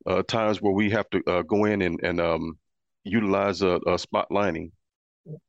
uh, 0.07 0.23
times 0.23 0.63
where 0.63 0.73
we 0.73 0.91
have 0.91 1.09
to 1.11 1.23
uh, 1.27 1.43
go 1.43 1.65
in 1.65 1.83
and 1.83 2.01
and 2.03 2.21
um, 2.21 2.59
utilize 3.05 3.63
a, 3.63 3.81
a 3.87 3.99
spot 3.99 4.31
lining. 4.31 4.73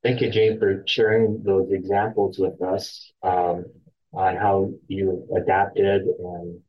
Thank 0.03 0.21
you, 0.21 0.29
Jane, 0.29 0.59
for 0.59 0.83
sharing 0.87 1.41
those 1.43 1.71
examples 1.71 2.37
with 2.37 2.61
us. 2.61 3.11
Um, 3.23 3.65
on 4.13 4.35
how 4.35 4.71
you 4.87 5.27
adapted 5.35 6.01
and 6.01 6.59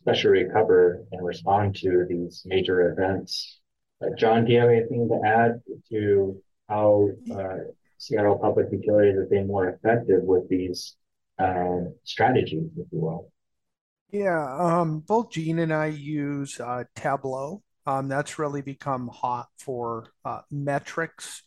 especially 0.00 0.44
recover 0.44 1.02
and 1.12 1.26
respond 1.26 1.74
to 1.76 2.06
these 2.08 2.42
major 2.46 2.92
events. 2.92 3.60
Uh, 4.00 4.08
John, 4.16 4.44
do 4.44 4.52
you 4.52 4.60
have 4.60 4.70
anything 4.70 5.08
to 5.08 5.20
add 5.26 5.60
to 5.90 6.40
how 6.68 7.08
uh, 7.34 7.56
Seattle 7.98 8.38
Public 8.38 8.66
Utilities 8.70 9.18
have 9.18 9.30
been 9.30 9.46
more 9.46 9.68
effective 9.68 10.22
with 10.22 10.48
these 10.48 10.96
strategies, 12.04 12.70
if 12.76 12.86
you 12.92 13.00
will? 13.00 13.32
Yeah, 14.10 14.56
um, 14.58 15.00
both 15.00 15.30
Gene 15.30 15.58
and 15.58 15.72
I 15.72 15.86
use 15.86 16.60
uh, 16.60 16.84
Tableau. 16.94 17.62
Um, 17.86 18.08
that's 18.08 18.38
really 18.38 18.62
become 18.62 19.08
hot 19.08 19.48
for 19.58 20.08
uh, 20.24 20.40
metrics 20.50 21.42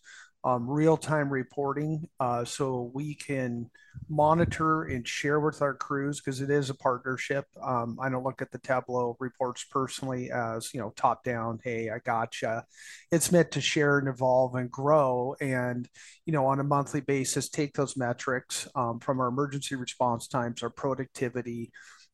um, 0.45 0.69
real-time 0.69 1.29
reporting 1.29 2.07
uh, 2.21 2.45
so 2.45 2.91
we 2.93 3.13
can 3.13 3.69
monitor 4.09 4.83
and 4.83 5.05
share 5.05 5.41
with 5.41 5.61
our 5.61 5.73
crews 5.73 6.21
because 6.21 6.39
it 6.39 6.49
is 6.49 6.69
a 6.69 6.73
partnership 6.75 7.45
um, 7.61 7.97
i 8.01 8.07
don't 8.07 8.23
look 8.23 8.41
at 8.41 8.49
the 8.51 8.57
tableau 8.59 9.17
reports 9.19 9.65
personally 9.69 10.31
as 10.31 10.73
you 10.73 10.79
know 10.79 10.93
top 10.95 11.23
down 11.25 11.59
hey 11.63 11.89
i 11.89 11.99
gotcha 12.05 12.63
it's 13.11 13.31
meant 13.33 13.51
to 13.51 13.59
share 13.59 13.99
and 13.99 14.07
evolve 14.07 14.55
and 14.55 14.71
grow 14.71 15.35
and 15.41 15.89
you 16.25 16.31
know 16.31 16.45
on 16.45 16.61
a 16.61 16.63
monthly 16.63 17.01
basis 17.01 17.49
take 17.49 17.73
those 17.73 17.97
metrics 17.97 18.65
um, 18.75 18.99
from 18.99 19.19
our 19.19 19.27
emergency 19.27 19.75
response 19.75 20.27
times 20.27 20.63
our 20.63 20.69
productivity 20.69 21.69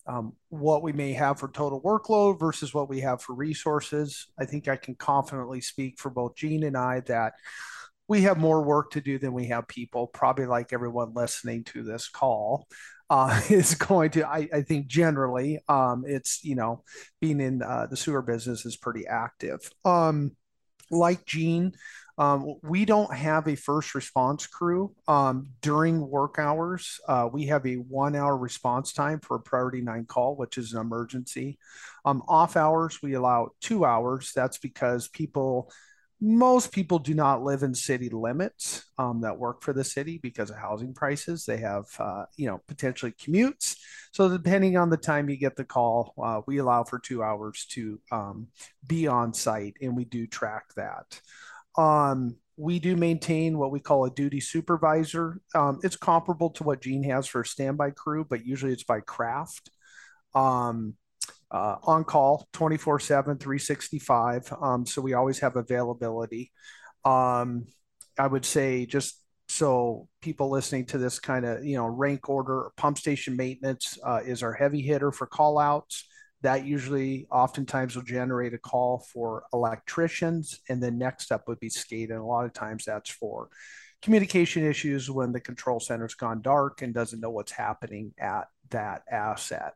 um, 0.08 0.34
what 0.50 0.84
we 0.84 0.94
may 0.94 1.14
have 1.14 1.40
for 1.40 1.48
total 1.50 1.82
workload 1.82 2.40
versus 2.40 2.74
what 2.74 2.90
we 2.90 3.02
have 3.02 3.22
for 3.22 3.34
resources. 3.34 4.28
I 4.40 4.46
think 4.46 4.68
I 4.68 4.76
can 4.76 4.96
confidently 4.96 5.62
speak 5.62 6.00
for 6.00 6.10
both 6.10 6.36
Gene 6.36 6.64
and 6.64 6.78
I 6.78 7.02
that 7.02 7.34
we 8.08 8.22
have 8.22 8.38
more 8.38 8.62
work 8.62 8.92
to 8.92 9.02
do 9.02 9.18
than 9.18 9.34
we 9.34 9.48
have 9.48 9.68
people, 9.68 10.08
probably 10.08 10.46
like 10.46 10.74
everyone 10.74 11.14
listening 11.14 11.64
to 11.66 11.84
this 11.84 12.08
call. 12.08 12.68
Uh, 13.10 13.40
is 13.50 13.76
going 13.76 14.10
to, 14.12 14.28
I, 14.28 14.50
I 14.52 14.62
think 14.62 14.88
generally, 14.88 15.60
um, 15.68 16.06
it's, 16.08 16.44
you 16.44 16.56
know, 16.56 16.84
being 17.22 17.40
in 17.40 17.62
uh, 17.62 17.88
the 17.88 17.98
sewer 17.98 18.22
business 18.22 18.66
is 18.66 18.78
pretty 18.78 19.06
active. 19.08 19.60
Um, 19.84 20.36
like 20.92 21.26
Gene, 21.26 21.74
um, 22.18 22.56
we 22.64 22.86
don't 22.86 23.14
have 23.14 23.48
a 23.48 23.56
first 23.56 23.94
response 23.94 24.48
crew 24.48 24.96
um, 25.08 25.50
during 25.62 26.08
work 26.10 26.40
hours. 26.40 27.00
Uh, 27.08 27.28
we 27.32 27.48
have 27.48 27.66
a 27.66 27.76
one 27.76 28.16
hour 28.16 28.38
response 28.38 28.94
time 28.94 29.20
for 29.20 29.36
a 29.36 29.42
priority 29.42 29.82
nine 29.82 30.06
call, 30.06 30.36
which 30.36 30.58
is 30.58 30.74
an 30.74 30.80
emergency. 30.80 31.58
Um, 32.06 32.24
off 32.28 32.56
hours, 32.56 33.00
we 33.02 33.14
allow 33.16 33.50
two 33.60 33.84
hours. 33.84 34.32
That's 34.34 34.58
because 34.58 35.10
people, 35.10 35.70
most 36.22 36.72
people 36.72 37.00
do 37.00 37.14
not 37.14 37.44
live 37.44 37.64
in 37.64 37.76
city 37.76 38.08
limits 38.08 38.86
um, 38.98 39.20
that 39.22 39.38
work 39.38 39.62
for 39.62 39.74
the 39.74 39.84
city 39.84 40.18
because 40.24 40.50
of 40.50 40.56
housing 40.56 40.94
prices. 40.94 41.44
They 41.44 41.58
have, 41.58 41.86
uh, 42.00 42.26
you 42.38 42.48
know, 42.48 42.62
potentially 42.70 43.12
commutes. 43.12 43.76
So 44.14 44.30
depending 44.30 44.78
on 44.78 44.90
the 44.90 44.96
time 44.96 45.30
you 45.30 45.36
get 45.36 45.58
the 45.58 45.66
call, 45.66 46.14
uh, 46.24 46.40
we 46.48 46.60
allow 46.60 46.86
for 46.86 46.98
two 46.98 47.22
hours 47.22 47.66
to 47.72 48.00
um, 48.10 48.48
be 48.88 49.08
on 49.08 49.34
site, 49.34 49.76
and 49.82 49.98
we 49.98 50.06
do 50.06 50.26
track 50.28 50.64
that. 50.78 51.20
Um, 51.78 52.38
we 52.58 52.80
do 52.80 52.96
maintain 52.96 53.58
what 53.58 53.72
we 53.72 53.80
call 53.80 54.06
a 54.06 54.10
duty 54.10 54.40
supervisor. 54.40 55.42
Um, 55.54 55.80
it's 55.84 55.98
comparable 55.98 56.52
to 56.52 56.64
what 56.64 56.82
Gene 56.82 57.04
has 57.04 57.28
for 57.28 57.42
a 57.42 57.46
standby 57.46 57.92
crew, 57.92 58.26
but 58.30 58.46
usually 58.46 58.72
it's 58.72 58.84
by 58.84 59.02
craft. 59.02 59.70
Um, 60.34 60.96
uh, 61.52 61.78
on 61.84 62.04
call 62.04 62.48
24 62.54 63.00
7, 63.00 63.38
365. 63.38 64.54
Um, 64.62 64.86
so 64.86 65.02
we 65.02 65.14
always 65.14 65.40
have 65.40 65.56
availability. 65.56 66.52
Um, 67.04 67.68
I 68.18 68.28
would 68.28 68.46
say 68.46 68.86
just 68.86 69.22
so 69.48 70.08
people 70.22 70.50
listening 70.50 70.86
to 70.88 70.98
this 70.98 71.20
kind 71.20 71.46
of, 71.46 71.64
you 71.64 71.78
know, 71.78 71.86
rank 71.86 72.30
order, 72.30 72.72
pump 72.78 72.98
station 72.98 73.36
maintenance 73.36 73.98
uh, 74.04 74.22
is 74.26 74.44
our 74.44 74.54
heavy 74.54 74.82
hitter 74.82 75.12
for 75.12 75.28
call 75.28 75.60
outs 75.60 76.08
that 76.46 76.64
usually 76.64 77.28
oftentimes 77.32 77.96
will 77.96 78.04
generate 78.04 78.54
a 78.54 78.58
call 78.60 79.00
for 79.12 79.46
electricians 79.52 80.60
and 80.70 80.82
then 80.82 80.96
next 80.96 81.32
up 81.32 81.48
would 81.48 81.60
be 81.60 81.70
SCADA 81.70 82.12
and 82.12 82.20
a 82.20 82.24
lot 82.24 82.46
of 82.46 82.54
times 82.54 82.86
that's 82.86 83.10
for 83.10 83.50
communication 84.04 84.64
issues 84.64 85.10
when 85.10 85.32
the 85.32 85.40
control 85.40 85.80
center's 85.80 86.14
gone 86.14 86.44
dark 86.44 86.84
and 86.84 86.94
doesn't 86.94 87.20
know 87.20 87.32
what's 87.32 87.52
happening 87.52 88.14
at 88.20 88.44
that 88.70 89.02
asset. 89.10 89.74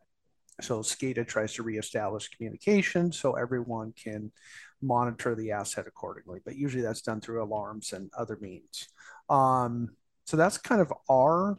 So 0.62 0.82
SCADA 0.82 1.28
tries 1.28 1.54
to 1.54 1.64
reestablish 1.64 2.30
communication 2.30 3.12
so 3.12 3.34
everyone 3.34 3.92
can 3.94 4.32
monitor 4.80 5.34
the 5.34 5.52
asset 5.52 5.88
accordingly 5.88 6.40
but 6.46 6.56
usually 6.56 6.84
that's 6.84 7.02
done 7.02 7.20
through 7.20 7.44
alarms 7.44 7.94
and 7.94 8.12
other 8.16 8.38
means. 8.40 8.90
Um, 9.28 9.90
so 10.26 10.38
that's 10.38 10.60
kind 10.60 10.82
of 10.82 10.94
our 11.10 11.58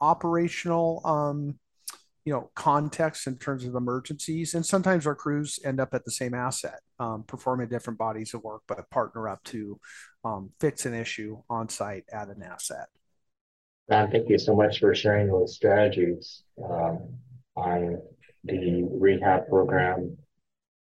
operational 0.00 1.00
um, 1.04 1.60
you 2.28 2.34
know 2.34 2.50
context 2.54 3.26
in 3.26 3.38
terms 3.38 3.64
of 3.64 3.74
emergencies 3.74 4.52
and 4.52 4.66
sometimes 4.66 5.06
our 5.06 5.14
crews 5.14 5.58
end 5.64 5.80
up 5.80 5.94
at 5.94 6.04
the 6.04 6.10
same 6.10 6.34
asset 6.34 6.80
um, 7.00 7.24
performing 7.26 7.66
different 7.68 7.98
bodies 7.98 8.34
of 8.34 8.44
work 8.44 8.60
but 8.68 8.78
partner 8.90 9.30
up 9.30 9.42
to 9.44 9.80
um, 10.24 10.50
fix 10.60 10.84
an 10.84 10.92
issue 10.92 11.38
on 11.48 11.70
site 11.70 12.04
at 12.12 12.28
an 12.28 12.42
asset. 12.42 12.88
Don, 13.88 14.10
thank 14.10 14.28
you 14.28 14.38
so 14.38 14.54
much 14.54 14.78
for 14.78 14.94
sharing 14.94 15.28
those 15.28 15.54
strategies 15.54 16.42
um, 16.62 17.14
on 17.56 17.98
the 18.44 18.86
rehab 18.90 19.48
program. 19.48 20.18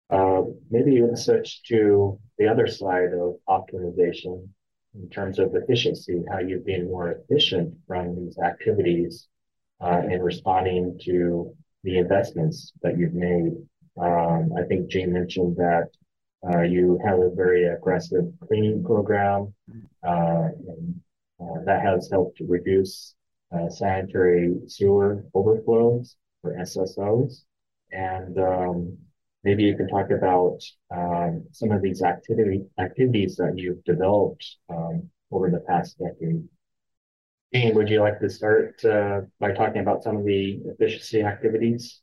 Uh, 0.10 0.44
maybe 0.72 0.94
even 0.94 1.18
switch 1.18 1.62
to 1.64 2.18
the 2.38 2.48
other 2.48 2.68
side 2.68 3.10
of 3.12 3.36
optimization 3.50 4.48
in 4.96 5.10
terms 5.10 5.40
of 5.40 5.54
efficiency 5.56 6.22
how 6.32 6.40
you've 6.40 6.66
been 6.66 6.86
more 6.86 7.12
efficient 7.12 7.74
from 7.86 8.16
these 8.16 8.38
activities 8.38 9.28
in 9.84 10.22
responding 10.22 10.98
to 11.04 11.54
the 11.84 11.98
investments 11.98 12.72
that 12.82 12.98
you've 12.98 13.14
made. 13.14 13.52
Um, 14.00 14.52
I 14.58 14.64
think 14.68 14.90
Gene 14.90 15.14
mentioned 15.14 15.58
that 15.58 15.90
uh, 16.48 16.62
you 16.62 17.00
have 17.06 17.20
a 17.20 17.30
very 17.30 17.66
aggressive 17.68 18.26
cleaning 18.48 18.84
program, 18.84 19.54
uh, 20.06 20.48
and 20.68 21.02
that 21.66 21.84
has 21.84 22.10
helped 22.12 22.38
to 22.38 22.46
reduce 22.46 23.16
sanitary 23.70 24.56
sewer 24.68 25.26
overflows 25.34 26.16
for 26.42 26.56
SSOs. 26.56 27.44
And 27.92 28.38
um, 28.40 28.98
maybe 29.44 29.64
you 29.64 29.78
can 29.78 29.88
talk 29.88 30.10
about 30.10 30.60
um, 30.96 31.46
some 31.52 31.72
of 31.72 31.82
these 31.82 32.02
activity 32.02 32.64
activities 32.80 33.36
that 33.36 33.54
you've 33.56 33.84
developed 33.84 34.58
over 35.32 35.50
the 35.50 35.60
past 35.68 35.98
decade. 36.00 36.44
Dean, 37.54 37.76
would 37.76 37.88
you 37.88 38.02
like 38.02 38.20
to 38.20 38.30
start 38.30 38.84
uh, 38.84 39.22
by 39.40 39.52
talking 39.52 39.82
about 39.82 40.04
some 40.04 40.18
of 40.18 40.26
the 40.26 40.60
efficiency 40.66 41.22
activities? 41.22 42.02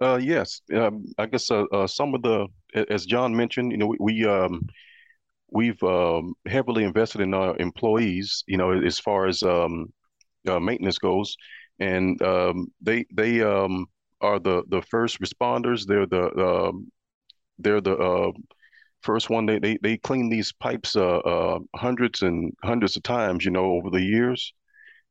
Uh, 0.00 0.20
yes, 0.22 0.60
um, 0.72 1.04
I 1.18 1.26
guess 1.26 1.50
uh, 1.50 1.64
uh, 1.72 1.86
some 1.86 2.14
of 2.14 2.22
the, 2.22 2.46
as 2.88 3.04
John 3.04 3.34
mentioned, 3.36 3.72
you 3.72 3.78
know, 3.78 3.86
we, 3.88 3.96
we 4.00 4.24
um, 4.24 4.62
we've 5.50 5.82
um, 5.82 6.34
heavily 6.46 6.84
invested 6.84 7.20
in 7.20 7.34
our 7.34 7.56
employees, 7.58 8.44
you 8.46 8.56
know, 8.56 8.70
as 8.72 9.00
far 9.00 9.26
as 9.26 9.42
um, 9.42 9.92
uh, 10.48 10.60
maintenance 10.60 10.98
goes, 10.98 11.36
and 11.80 12.20
um, 12.22 12.68
they 12.80 13.04
they 13.12 13.42
um, 13.42 13.86
are 14.20 14.38
the 14.38 14.62
the 14.68 14.82
first 14.82 15.20
responders. 15.20 15.86
They're 15.86 16.06
the 16.06 16.72
they're 17.58 17.80
the 17.80 17.96
uh, 17.96 18.32
first 19.02 19.30
one 19.30 19.46
they 19.46 19.58
they 19.58 19.78
they 19.82 19.96
clean 19.98 20.28
these 20.30 20.52
pipes 20.52 20.96
uh, 20.96 21.18
uh, 21.18 21.58
hundreds 21.76 22.22
and 22.22 22.52
hundreds 22.64 22.96
of 22.96 23.02
times, 23.02 23.44
you 23.44 23.50
know, 23.50 23.72
over 23.72 23.90
the 23.90 24.02
years. 24.02 24.52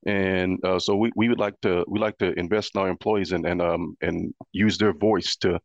And 0.06 0.64
uh, 0.66 0.80
so 0.80 0.96
we, 0.96 1.12
we 1.16 1.30
would 1.30 1.40
like 1.40 1.60
to 1.62 1.86
we 1.88 2.00
like 2.00 2.18
to 2.20 2.34
invest 2.40 2.72
in 2.76 2.82
our 2.82 2.90
employees 2.90 3.32
and 3.34 3.46
and 3.46 3.62
um 3.62 3.96
and 4.02 4.34
use 4.54 4.78
their 4.78 4.94
voice 4.94 5.36
to 5.38 5.60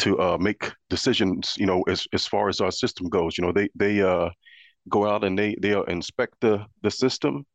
to 0.00 0.20
uh, 0.20 0.38
make 0.38 0.72
decisions, 0.90 1.54
you 1.58 1.66
know, 1.66 1.82
as 1.88 2.06
as 2.12 2.26
far 2.26 2.48
as 2.48 2.60
our 2.60 2.72
system 2.72 3.08
goes. 3.08 3.38
You 3.38 3.44
know, 3.46 3.52
they 3.52 3.68
they 3.74 4.02
uh 4.02 4.30
go 4.88 5.06
out 5.08 5.24
and 5.24 5.38
they 5.38 5.56
they 5.60 5.74
inspect 5.88 6.34
the 6.40 6.66
the 6.82 6.90
system, 6.90 7.46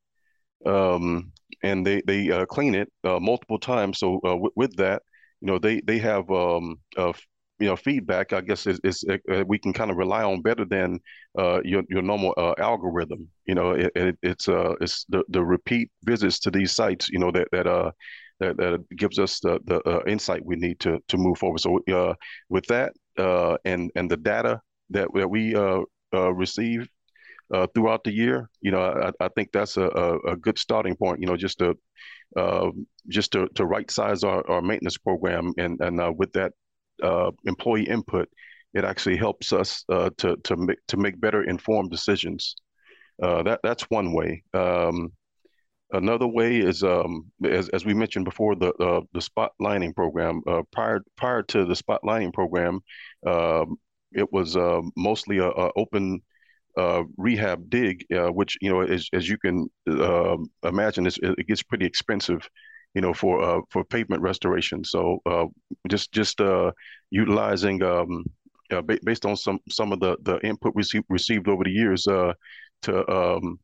um, 0.66 1.32
and 1.64 1.86
they 1.86 2.02
they 2.06 2.32
uh, 2.32 2.46
clean 2.46 2.76
it 2.76 2.90
uh, 3.04 3.20
multiple 3.20 3.60
times. 3.60 4.00
So 4.00 4.20
uh, 4.26 4.38
with 4.56 4.76
that, 4.78 5.04
you 5.42 5.48
know, 5.48 5.60
they 5.60 5.82
they 5.82 6.00
have 6.00 6.30
um, 6.32 6.80
uh, 6.98 7.14
you 7.62 7.68
know 7.68 7.76
feedback 7.76 8.34
i 8.34 8.42
guess 8.42 8.66
is, 8.66 8.80
is 8.84 9.06
uh, 9.10 9.44
we 9.48 9.60
can 9.60 9.72
kind 9.72 9.92
of 9.92 9.98
rely 9.98 10.24
on 10.24 10.42
better 10.42 10.66
than 10.66 11.00
uh, 11.38 11.62
your 11.64 11.84
your 11.90 12.02
normal 12.02 12.34
uh, 12.38 12.54
algorithm 12.58 13.28
you 13.46 13.56
know 13.56 13.72
it, 13.72 13.92
it, 13.96 14.18
it's 14.24 14.50
uh 14.50 14.74
it's 14.82 15.06
the, 15.10 15.24
the 15.30 15.44
repeat 15.44 15.90
visits 16.04 16.40
to 16.40 16.50
these 16.52 16.72
sites 16.72 17.08
you 17.10 17.20
know 17.20 17.32
that 17.32 17.48
that 17.52 17.68
uh 17.68 17.92
that, 18.40 18.58
that 18.58 18.84
gives 18.98 19.20
us 19.20 19.40
the 19.40 19.60
the 19.66 19.80
uh, 19.88 20.02
insight 20.08 20.44
we 20.44 20.56
need 20.56 20.80
to 20.80 21.00
to 21.08 21.18
move 21.18 21.38
forward 21.38 21.60
so 21.60 21.80
uh 21.94 22.14
with 22.50 22.66
that 22.66 22.92
uh 23.20 23.56
and 23.66 23.92
and 23.96 24.10
the 24.10 24.18
data 24.18 24.60
that 24.90 25.08
that 25.14 25.30
we 25.30 25.56
uh, 25.56 25.82
uh 26.14 26.34
receive 26.34 26.88
uh, 27.54 27.68
throughout 27.76 28.04
the 28.04 28.14
year, 28.14 28.50
you 28.62 28.72
know, 28.72 28.82
I, 28.82 29.26
I 29.26 29.28
think 29.36 29.52
that's 29.52 29.76
a, 29.78 29.88
a, 30.26 30.38
good 30.38 30.58
starting 30.58 30.96
point. 30.96 31.20
You 31.20 31.28
know, 31.28 31.36
just 31.36 31.60
to 31.60 31.78
uh, 32.38 32.72
just 33.10 33.32
to, 33.34 33.48
to 33.56 33.66
right 33.66 33.90
size 33.92 34.24
our, 34.24 34.50
our 34.50 34.62
maintenance 34.62 34.98
program, 34.98 35.54
and 35.58 35.80
and 35.82 36.00
uh, 36.00 36.14
with 36.16 36.32
that 36.34 36.54
uh, 37.02 37.32
employee 37.46 37.88
input, 37.88 38.30
it 38.74 38.84
actually 38.84 39.18
helps 39.18 39.54
us 39.54 39.84
uh, 39.90 40.10
to 40.18 40.38
to 40.44 40.56
make 40.56 40.78
to 40.88 40.98
make 40.98 41.20
better 41.20 41.44
informed 41.44 41.92
decisions. 41.92 42.56
Uh, 43.22 43.44
that 43.44 43.60
that's 43.64 43.84
one 43.90 44.14
way. 44.14 44.44
Um, 44.54 45.12
another 45.92 46.28
way 46.28 46.58
is, 46.58 46.84
um, 46.84 47.32
as, 47.44 47.70
as 47.70 47.86
we 47.86 47.94
mentioned 47.94 48.26
before, 48.26 48.56
the 48.56 48.74
uh, 48.76 49.02
the 49.14 49.22
spot 49.22 49.52
lining 49.60 49.94
program. 49.94 50.42
Uh, 50.48 50.62
prior 50.72 51.02
prior 51.18 51.44
to 51.44 51.66
the 51.66 51.76
spot 51.76 52.02
lining 52.04 52.32
program, 52.32 52.80
um, 53.26 53.78
it 54.14 54.32
was 54.32 54.56
uh, 54.56 54.82
mostly 54.96 55.40
a, 55.40 55.48
a 55.48 55.72
open 55.76 56.22
rehab 57.18 57.70
dig, 57.70 58.06
which 58.10 58.58
you 58.62 58.70
know, 58.70 58.82
as 58.82 59.10
as 59.14 59.28
you 59.28 59.38
can 59.38 59.70
imagine, 60.64 61.06
it 61.06 61.48
gets 61.48 61.64
pretty 61.64 61.86
expensive 61.86 62.50
you 62.94 63.02
know, 63.02 63.14
for 63.14 63.42
uh, 63.42 63.62
for 63.70 63.84
pavement 63.84 64.22
restoration. 64.22 64.84
So 64.84 65.20
uh, 65.26 65.46
just 65.90 66.12
just 66.12 66.42
uh, 66.42 66.72
utilizing 67.10 67.82
um, 67.84 68.26
uh, 68.72 68.82
ba- 68.82 69.00
based 69.04 69.26
on 69.26 69.36
some 69.38 69.60
some 69.70 69.92
of 69.92 70.00
the 70.00 70.18
the 70.24 70.40
input 70.46 70.74
received 70.76 71.06
received 71.10 71.48
over 71.48 71.64
the 71.64 71.72
years 71.72 72.08
uh, 72.08 72.34
to 72.84 73.12
um, 73.12 73.60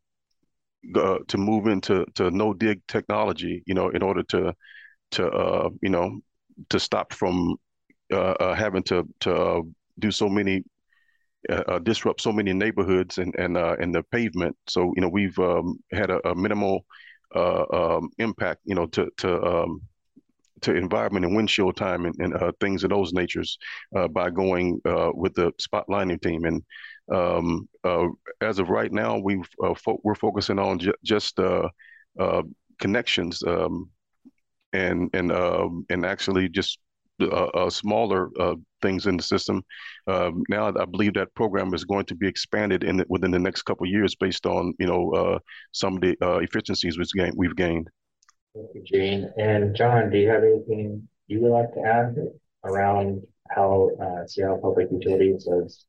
uh, 0.95 1.19
to 1.27 1.37
move 1.37 1.67
into 1.67 2.05
to 2.15 2.31
no 2.31 2.53
dig 2.53 2.81
technology, 2.87 3.63
you 3.65 3.73
know, 3.73 3.89
in 3.89 4.01
order 4.01 4.23
to 4.23 4.53
to 5.11 5.27
uh, 5.29 5.69
you 5.81 5.89
know 5.89 6.19
to 6.69 6.79
stop 6.79 7.13
from 7.13 7.55
uh, 8.13 8.35
uh, 8.39 8.55
having 8.55 8.83
to 8.83 9.07
to 9.21 9.35
uh, 9.35 9.61
do 9.99 10.11
so 10.11 10.29
many 10.29 10.63
uh, 11.49 11.63
uh, 11.67 11.79
disrupt 11.79 12.21
so 12.21 12.31
many 12.31 12.53
neighborhoods 12.53 13.17
and 13.17 13.35
and 13.37 13.57
uh, 13.57 13.75
and 13.79 13.93
the 13.93 14.03
pavement. 14.11 14.55
So 14.67 14.93
you 14.95 15.01
know 15.01 15.09
we've 15.09 15.37
um, 15.39 15.79
had 15.91 16.09
a, 16.09 16.27
a 16.29 16.35
minimal 16.35 16.85
um, 17.35 18.09
impact, 18.17 18.61
you 18.65 18.75
know, 18.75 18.85
to 18.87 19.09
to 19.17 19.43
um, 19.43 19.81
to 20.61 20.75
environment 20.75 21.25
and 21.25 21.35
windshield 21.35 21.75
time 21.75 22.05
and, 22.05 22.15
and 22.19 22.33
uh, 22.33 22.51
things 22.59 22.83
of 22.83 22.89
those 22.89 23.13
natures 23.13 23.57
uh, 23.95 24.07
by 24.07 24.29
going 24.29 24.81
uh, 24.85 25.11
with 25.13 25.33
the 25.35 25.51
spot 25.59 25.87
lining 25.87 26.19
team. 26.19 26.45
And 26.45 26.63
um, 27.11 27.69
uh, 27.83 28.07
as 28.41 28.59
of 28.59 28.69
right 28.69 28.91
now, 28.91 29.17
we 29.17 29.41
uh, 29.63 29.73
fo- 29.75 30.01
we're 30.03 30.15
focusing 30.15 30.59
on 30.59 30.79
ju- 30.79 30.93
just 31.03 31.39
uh, 31.39 31.69
connections 32.79 33.43
um, 33.43 33.89
and 34.73 35.09
and 35.13 35.31
um, 35.31 35.85
and 35.89 36.05
actually 36.05 36.49
just 36.49 36.79
a 37.19 37.69
smaller 37.71 38.29
things 38.81 39.07
in 39.07 39.17
the 39.17 39.23
system. 39.23 39.63
Um, 40.07 40.43
now, 40.49 40.67
I 40.67 40.85
believe 40.85 41.13
that 41.15 41.33
program 41.35 41.73
is 41.73 41.85
going 41.85 42.05
to 42.05 42.15
be 42.15 42.27
expanded 42.27 42.83
in 42.83 43.03
within 43.09 43.31
the 43.31 43.39
next 43.39 43.63
couple 43.63 43.85
years 43.87 44.15
based 44.15 44.45
on 44.45 44.73
you 44.79 44.87
know 44.87 45.39
some 45.71 45.95
of 45.95 46.01
the 46.01 46.15
efficiencies 46.21 46.97
we've 46.97 47.07
gained. 47.15 47.33
We've 47.35 47.55
gained. 47.55 47.89
Thank 48.55 48.69
you, 48.73 48.83
Gene. 48.83 49.29
And 49.37 49.75
John, 49.75 50.09
do 50.09 50.17
you 50.17 50.29
have 50.29 50.43
anything 50.43 51.07
you 51.27 51.41
would 51.41 51.51
like 51.51 51.73
to 51.73 51.81
add 51.81 52.15
around 52.63 53.21
how 53.49 53.91
uh, 54.01 54.25
Seattle 54.25 54.57
Public 54.57 54.87
Utilities 54.91 55.45
does 55.45 55.85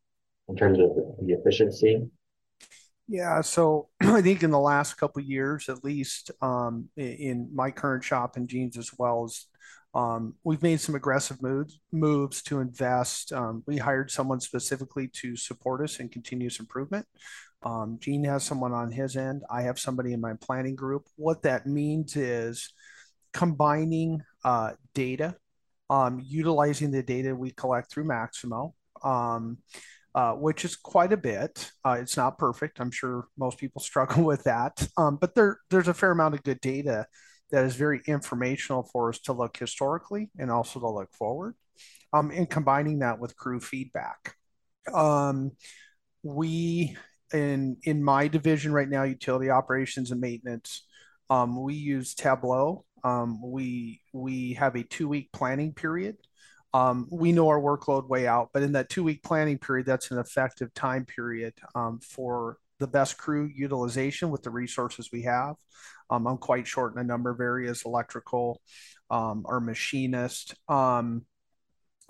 in 0.49 0.57
terms 0.57 0.79
of 0.79 0.91
the 1.21 1.33
efficiency? 1.33 2.09
Yeah, 3.07 3.41
so 3.41 3.89
I 4.01 4.21
think 4.21 4.43
in 4.43 4.51
the 4.51 4.59
last 4.59 4.95
couple 4.95 5.23
years, 5.23 5.69
at 5.69 5.83
least 5.83 6.31
um, 6.43 6.89
in 6.97 7.49
my 7.55 7.71
current 7.71 8.05
shop 8.05 8.37
and 8.37 8.49
Gene's 8.49 8.77
as 8.77 8.91
well 8.99 9.25
as 9.25 9.47
um, 9.99 10.35
we've 10.45 10.63
made 10.63 10.81
some 10.81 10.95
aggressive 10.95 11.43
moves 11.43 11.81
moves 11.91 12.41
to 12.43 12.61
invest. 12.61 13.33
Um, 13.33 13.65
we 13.67 13.79
hired 13.79 14.13
someone 14.13 14.39
specifically 14.39 15.09
to 15.15 15.35
support 15.35 15.83
us 15.83 15.99
in 15.99 16.09
continuous 16.09 16.61
improvement. 16.61 17.05
Um, 17.65 17.99
Gene 18.01 18.23
has 18.25 18.45
someone 18.45 18.73
on 18.73 18.93
his 18.93 19.17
end. 19.17 19.43
I 19.51 19.63
have 19.63 19.77
somebody 19.77 20.13
in 20.13 20.21
my 20.21 20.35
planning 20.41 20.77
group. 20.77 21.09
What 21.17 21.43
that 21.43 21.67
means 21.67 22.15
is 22.15 22.73
combining 23.33 24.23
uh, 24.45 24.75
data, 24.95 25.35
um, 25.91 26.23
utilizing 26.25 26.93
the 26.93 27.03
data 27.03 27.35
we 27.35 27.51
collect 27.51 27.91
through 27.91 28.05
Maximo, 28.05 28.77
um, 29.03 29.59
uh, 30.15 30.35
which 30.35 30.65
is 30.65 30.77
quite 30.77 31.13
a 31.13 31.17
bit. 31.17 31.73
Uh, 31.85 31.97
it's 32.01 32.17
not 32.17 32.39
perfect. 32.39 32.79
I'm 32.79 32.93
sure 32.93 33.27
most 33.37 33.59
people 33.59 33.81
struggle 33.91 34.23
with 34.23 34.45
that, 34.45 34.87
um, 34.97 35.17
but 35.17 35.35
there 35.35 35.59
there's 35.71 35.89
a 35.89 35.95
fair 35.95 36.13
amount 36.13 36.35
of 36.35 36.45
good 36.45 36.61
data 36.61 37.09
that 37.51 37.65
is 37.65 37.77
very 37.77 38.01
informational 38.07 38.83
for 38.83 39.09
us 39.09 39.19
to 39.21 39.33
look 39.33 39.57
historically 39.57 40.31
and 40.39 40.51
also 40.51 40.81
to 40.81 40.89
look 40.89 41.13
forward, 41.15 41.55
um, 42.13 42.31
and 42.31 42.49
combining 42.49 43.01
that 43.01 43.19
with 43.19 43.37
crew 43.37 43.61
feedback. 43.61 44.35
Um, 44.93 45.53
we 46.23 46.97
in 47.33 47.77
in 47.83 48.03
my 48.03 48.29
division 48.29 48.73
right 48.73 48.89
now, 48.89 49.03
utility 49.03 49.51
operations 49.51 50.11
and 50.11 50.21
maintenance, 50.21 50.87
um, 51.31 51.63
we 51.63 51.75
use 51.75 52.15
Tableau. 52.15 52.85
Um, 53.05 53.41
we 53.43 54.01
we 54.13 54.55
have 54.55 54.77
a 54.77 54.83
two 54.83 55.09
week 55.09 55.31
planning 55.33 55.73
period. 55.73 56.17
Um, 56.75 57.07
we 57.11 57.33
know 57.33 57.49
our 57.49 57.61
workload 57.61 58.09
way 58.09 58.27
out, 58.27 58.51
but 58.53 58.63
in 58.63 58.73
that 58.73 58.91
two 58.91 59.05
week 59.05 59.23
planning 59.23 59.59
period, 59.59 59.87
that's 59.87 60.11
an 60.11 60.19
effective 60.19 60.73
time 60.75 61.07
period 61.07 61.55
um, 61.75 62.01
for 62.01 62.59
the 62.79 62.87
best 62.87 63.19
crew 63.19 63.51
utilization 63.55 64.31
with 64.31 64.43
the 64.43 64.51
resources 64.51 65.11
we 65.13 65.23
have. 65.23 65.55
Um, 66.11 66.27
I'm 66.27 66.39
quite 66.39 66.67
short 66.67 66.95
in 66.95 67.01
a 67.01 67.05
number 67.05 67.31
of 67.31 67.41
areas, 67.41 67.83
electrical, 67.85 68.61
um, 69.11 69.45
our 69.47 69.61
machinist. 69.61 70.55
Um, 70.69 71.25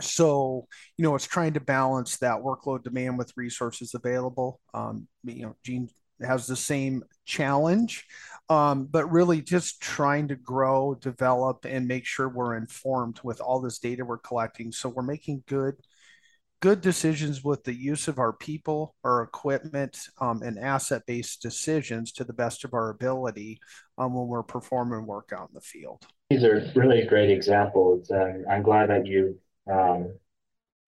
so 0.01 0.67
you 0.97 1.03
know 1.03 1.15
it's 1.15 1.27
trying 1.27 1.55
to 1.55 1.61
balance 1.61 2.19
that 2.19 2.39
workload 2.39 2.85
demand 2.85 3.19
with 3.19 3.33
resources 3.37 3.95
available 3.95 4.61
um, 4.75 5.09
you 5.25 5.43
know 5.43 5.57
gene 5.65 5.89
has 6.23 6.47
the 6.47 6.57
same 6.57 7.03
challenge 7.27 8.05
um, 8.49 8.87
but 8.87 9.11
really 9.11 9.43
just 9.43 9.81
trying 9.81 10.29
to 10.29 10.37
grow 10.37 10.95
develop 11.01 11.65
and 11.65 11.87
make 11.87 12.07
sure 12.07 12.29
we're 12.29 12.57
informed 12.57 13.21
with 13.23 13.41
all 13.41 13.61
this 13.61 13.79
data 13.79 14.05
we're 14.05 14.19
collecting 14.19 14.71
so 14.73 14.89
we're 14.89 15.03
making 15.03 15.43
good 15.47 15.75
good 16.61 16.81
decisions 16.81 17.45
with 17.45 17.65
the 17.65 17.75
use 17.75 18.09
of 18.09 18.19
our 18.19 18.33
people 18.33 18.95
our 19.05 19.23
equipment 19.23 20.09
um, 20.21 20.43
and 20.43 20.59
asset 20.59 21.03
based 21.07 21.41
decisions 21.43 22.13
to 22.13 22.25
the 22.25 22.33
best 22.33 22.65
of 22.65 22.75
our 22.75 22.91
ability 22.91 23.59
um, 23.97 24.15
when 24.15 24.27
we're 24.27 24.43
performing 24.43 25.07
work 25.07 25.33
out 25.37 25.49
in 25.49 25.55
the 25.55 25.61
field. 25.61 26.05
These 26.31 26.45
are 26.45 26.71
really 26.75 27.05
great 27.05 27.31
examples 27.31 28.11
and 28.11 28.45
i'm 28.51 28.63
glad 28.63 28.91
that 28.91 29.07
you 29.07 29.39
um, 29.71 30.15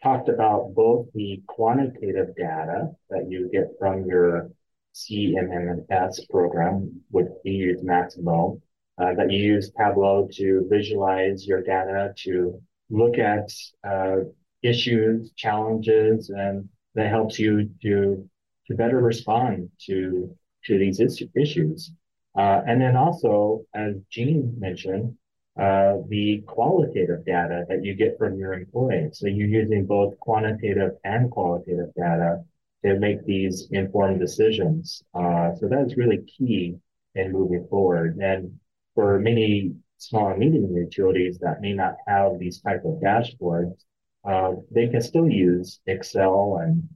talked 0.02 0.28
about 0.28 0.74
both 0.74 1.06
the 1.14 1.42
quantitative 1.46 2.34
data 2.36 2.90
that 3.10 3.26
you 3.28 3.50
get 3.52 3.68
from 3.78 4.06
your 4.06 4.50
CMMS 4.94 6.28
program, 6.30 7.00
you 7.12 7.52
use 7.52 7.82
Maximo, 7.82 8.60
uh, 8.98 9.14
that 9.14 9.30
you 9.30 9.38
use 9.38 9.70
Tableau 9.78 10.28
to 10.32 10.66
visualize 10.70 11.46
your 11.46 11.62
data, 11.62 12.12
to 12.18 12.60
look 12.90 13.18
at 13.18 13.50
uh, 13.86 14.16
issues, 14.62 15.32
challenges, 15.36 16.30
and 16.30 16.68
that 16.94 17.08
helps 17.08 17.38
you 17.38 17.70
to 17.82 18.28
to 18.66 18.74
better 18.74 19.00
respond 19.00 19.70
to 19.86 20.34
to 20.64 20.78
these 20.78 21.00
issues. 21.34 21.92
Uh, 22.36 22.60
and 22.66 22.80
then 22.80 22.96
also, 22.96 23.64
as 23.74 23.94
Gene 24.10 24.54
mentioned, 24.58 25.16
uh, 25.58 25.96
the 26.08 26.42
qualitative 26.46 27.24
data 27.24 27.64
that 27.68 27.84
you 27.84 27.94
get 27.94 28.16
from 28.18 28.38
your 28.38 28.52
employees. 28.52 29.18
So 29.18 29.26
you're 29.26 29.48
using 29.48 29.84
both 29.84 30.18
quantitative 30.20 30.92
and 31.04 31.30
qualitative 31.30 31.92
data 31.96 32.44
to 32.84 32.98
make 32.98 33.24
these 33.24 33.68
informed 33.72 34.20
decisions. 34.20 35.02
Uh, 35.12 35.54
so 35.56 35.68
that's 35.68 35.96
really 35.96 36.18
key 36.18 36.76
in 37.14 37.32
moving 37.32 37.66
forward. 37.68 38.16
And 38.18 38.58
for 38.94 39.18
many 39.18 39.74
small 39.98 40.28
and 40.28 40.38
medium 40.38 40.74
utilities 40.74 41.38
that 41.38 41.60
may 41.60 41.72
not 41.72 41.96
have 42.06 42.38
these 42.38 42.60
type 42.60 42.84
of 42.84 43.00
dashboards, 43.02 43.84
uh, 44.24 44.52
they 44.70 44.88
can 44.88 45.00
still 45.00 45.28
use 45.28 45.80
Excel 45.86 46.58
and 46.62 46.88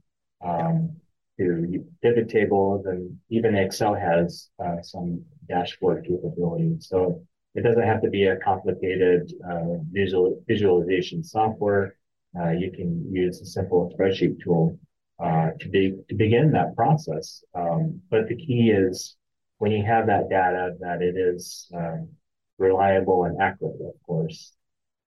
um, 0.45 0.95
to 1.39 1.85
pivot 2.01 2.29
tables, 2.29 2.85
and 2.85 3.17
even 3.29 3.55
Excel 3.55 3.93
has 3.93 4.49
uh, 4.63 4.81
some 4.81 5.23
dashboard 5.49 6.05
capabilities. 6.05 6.87
So 6.87 7.23
it 7.55 7.63
doesn't 7.63 7.83
have 7.83 8.01
to 8.03 8.09
be 8.09 8.25
a 8.27 8.37
complicated 8.37 9.31
uh, 9.49 9.79
visual 9.91 10.41
visualization 10.47 11.23
software. 11.23 11.95
Uh, 12.39 12.51
you 12.51 12.71
can 12.71 13.09
use 13.11 13.41
a 13.41 13.45
simple 13.45 13.93
spreadsheet 13.95 14.41
tool 14.43 14.77
uh, 15.23 15.51
to 15.59 15.69
be 15.69 15.95
to 16.09 16.15
begin 16.15 16.51
that 16.51 16.75
process. 16.75 17.43
Um, 17.53 18.01
but 18.09 18.27
the 18.27 18.35
key 18.35 18.71
is 18.71 19.15
when 19.57 19.71
you 19.71 19.83
have 19.85 20.07
that 20.07 20.29
data 20.29 20.75
that 20.81 21.01
it 21.01 21.15
is 21.17 21.69
um, 21.73 22.09
reliable 22.57 23.23
and 23.25 23.41
accurate, 23.41 23.75
of 23.81 23.93
course. 24.05 24.53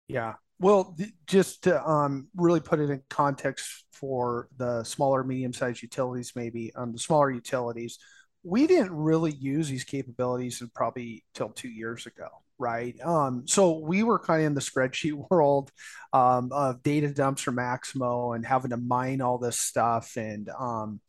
Yeah. 0.07 0.33
Well, 0.61 0.95
just 1.25 1.63
to 1.63 1.83
um, 1.89 2.27
really 2.35 2.59
put 2.59 2.79
it 2.79 2.91
in 2.91 3.01
context 3.09 3.85
for 3.91 4.47
the 4.57 4.83
smaller, 4.83 5.23
medium-sized 5.23 5.81
utilities, 5.81 6.33
maybe 6.35 6.71
um, 6.75 6.93
the 6.93 6.99
smaller 6.99 7.31
utilities, 7.31 7.97
we 8.43 8.67
didn't 8.67 8.91
really 8.91 9.31
use 9.31 9.67
these 9.67 9.83
capabilities 9.83 10.61
in 10.61 10.69
probably 10.69 11.25
till 11.33 11.49
two 11.49 11.69
years 11.69 12.05
ago 12.05 12.27
right? 12.61 12.95
Um, 13.01 13.47
so 13.47 13.79
we 13.79 14.03
were 14.03 14.19
kind 14.19 14.41
of 14.41 14.45
in 14.45 14.53
the 14.53 14.61
spreadsheet 14.61 15.13
world 15.31 15.71
um, 16.13 16.51
of 16.53 16.83
data 16.83 17.11
dumps 17.11 17.41
from 17.41 17.55
maximo 17.55 18.33
and 18.33 18.45
having 18.45 18.69
to 18.69 18.77
mine 18.77 19.19
all 19.19 19.39
this 19.39 19.57
stuff 19.57 20.15
and 20.15 20.47
um, 20.49 21.01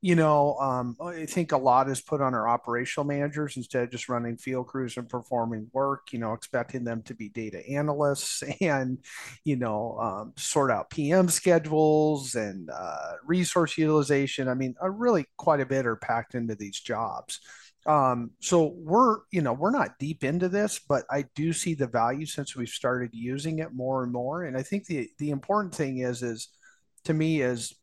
you 0.00 0.14
know, 0.14 0.56
um, 0.58 0.96
I 1.00 1.26
think 1.26 1.50
a 1.50 1.56
lot 1.56 1.90
is 1.90 2.00
put 2.00 2.20
on 2.20 2.32
our 2.32 2.48
operational 2.48 3.04
managers 3.04 3.56
instead 3.56 3.82
of 3.82 3.90
just 3.90 4.08
running 4.08 4.36
field 4.36 4.68
crews 4.68 4.96
and 4.96 5.08
performing 5.08 5.68
work, 5.72 6.12
you 6.12 6.20
know, 6.20 6.34
expecting 6.34 6.84
them 6.84 7.02
to 7.02 7.14
be 7.14 7.28
data 7.30 7.68
analysts 7.68 8.44
and, 8.60 8.98
you 9.44 9.56
know, 9.56 9.98
um, 10.00 10.32
sort 10.36 10.70
out 10.70 10.90
PM 10.90 11.28
schedules 11.28 12.36
and 12.36 12.70
uh, 12.70 13.14
resource 13.24 13.76
utilization. 13.76 14.48
I 14.48 14.54
mean, 14.54 14.76
uh, 14.80 14.88
really 14.88 15.26
quite 15.36 15.60
a 15.60 15.66
bit 15.66 15.84
are 15.84 15.96
packed 15.96 16.36
into 16.36 16.54
these 16.54 16.78
jobs. 16.78 17.40
Um, 17.84 18.30
so 18.40 18.74
we're, 18.76 19.18
you 19.32 19.40
know, 19.40 19.52
we're 19.52 19.70
not 19.70 19.98
deep 19.98 20.22
into 20.22 20.48
this, 20.48 20.78
but 20.88 21.04
I 21.10 21.24
do 21.34 21.52
see 21.52 21.74
the 21.74 21.86
value 21.88 22.26
since 22.26 22.54
we've 22.54 22.68
started 22.68 23.10
using 23.14 23.58
it 23.58 23.72
more 23.72 24.04
and 24.04 24.12
more. 24.12 24.44
And 24.44 24.56
I 24.56 24.62
think 24.62 24.86
the 24.86 25.08
the 25.18 25.30
important 25.30 25.74
thing 25.74 25.98
is, 25.98 26.22
is 26.22 26.48
to 27.04 27.14
me 27.14 27.40
is 27.40 27.74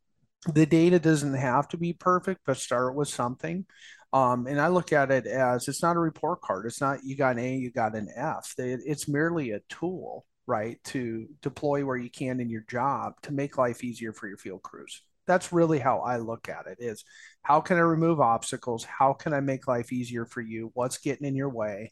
the 0.53 0.65
data 0.65 0.99
doesn't 0.99 1.33
have 1.33 1.67
to 1.69 1.77
be 1.77 1.93
perfect, 1.93 2.41
but 2.45 2.57
start 2.57 2.95
with 2.95 3.07
something. 3.07 3.65
Um, 4.13 4.47
and 4.47 4.61
I 4.61 4.69
look 4.69 4.93
at 4.93 5.11
it 5.11 5.25
as 5.25 5.67
it's 5.67 5.81
not 5.81 5.97
a 5.97 5.99
report 5.99 6.41
card. 6.41 6.65
It's 6.65 6.79
not 6.79 7.03
you 7.03 7.17
got 7.17 7.37
an 7.37 7.39
A, 7.39 7.55
you 7.55 7.71
got 7.71 7.95
an 7.95 8.07
F. 8.15 8.53
It's 8.57 9.09
merely 9.09 9.51
a 9.51 9.59
tool, 9.67 10.25
right, 10.47 10.81
to 10.85 11.27
deploy 11.41 11.85
where 11.85 11.97
you 11.97 12.09
can 12.09 12.39
in 12.39 12.49
your 12.49 12.63
job 12.69 13.13
to 13.23 13.33
make 13.33 13.57
life 13.57 13.83
easier 13.83 14.13
for 14.13 14.27
your 14.27 14.37
field 14.37 14.61
crews. 14.61 15.01
That's 15.27 15.51
really 15.51 15.79
how 15.79 15.99
I 15.99 16.17
look 16.17 16.47
at 16.49 16.67
it 16.67 16.77
is 16.79 17.03
how 17.41 17.59
can 17.59 17.77
I 17.77 17.81
remove 17.81 18.21
obstacles? 18.21 18.85
How 18.85 19.13
can 19.13 19.33
I 19.33 19.39
make 19.39 19.67
life 19.67 19.91
easier 19.91 20.25
for 20.25 20.39
you? 20.39 20.71
What's 20.75 20.99
getting 20.99 21.27
in 21.27 21.35
your 21.35 21.49
way? 21.49 21.91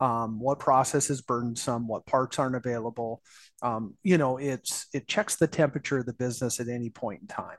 Um, 0.00 0.38
what 0.38 0.58
process 0.58 1.08
is 1.08 1.22
burdensome? 1.22 1.88
What 1.88 2.06
parts 2.06 2.38
aren't 2.38 2.56
available? 2.56 3.22
Um, 3.62 3.94
you 4.02 4.18
know, 4.18 4.36
it's 4.36 4.86
it 4.92 5.08
checks 5.08 5.36
the 5.36 5.46
temperature 5.46 5.98
of 5.98 6.06
the 6.06 6.12
business 6.12 6.60
at 6.60 6.68
any 6.68 6.90
point 6.90 7.22
in 7.22 7.26
time. 7.26 7.56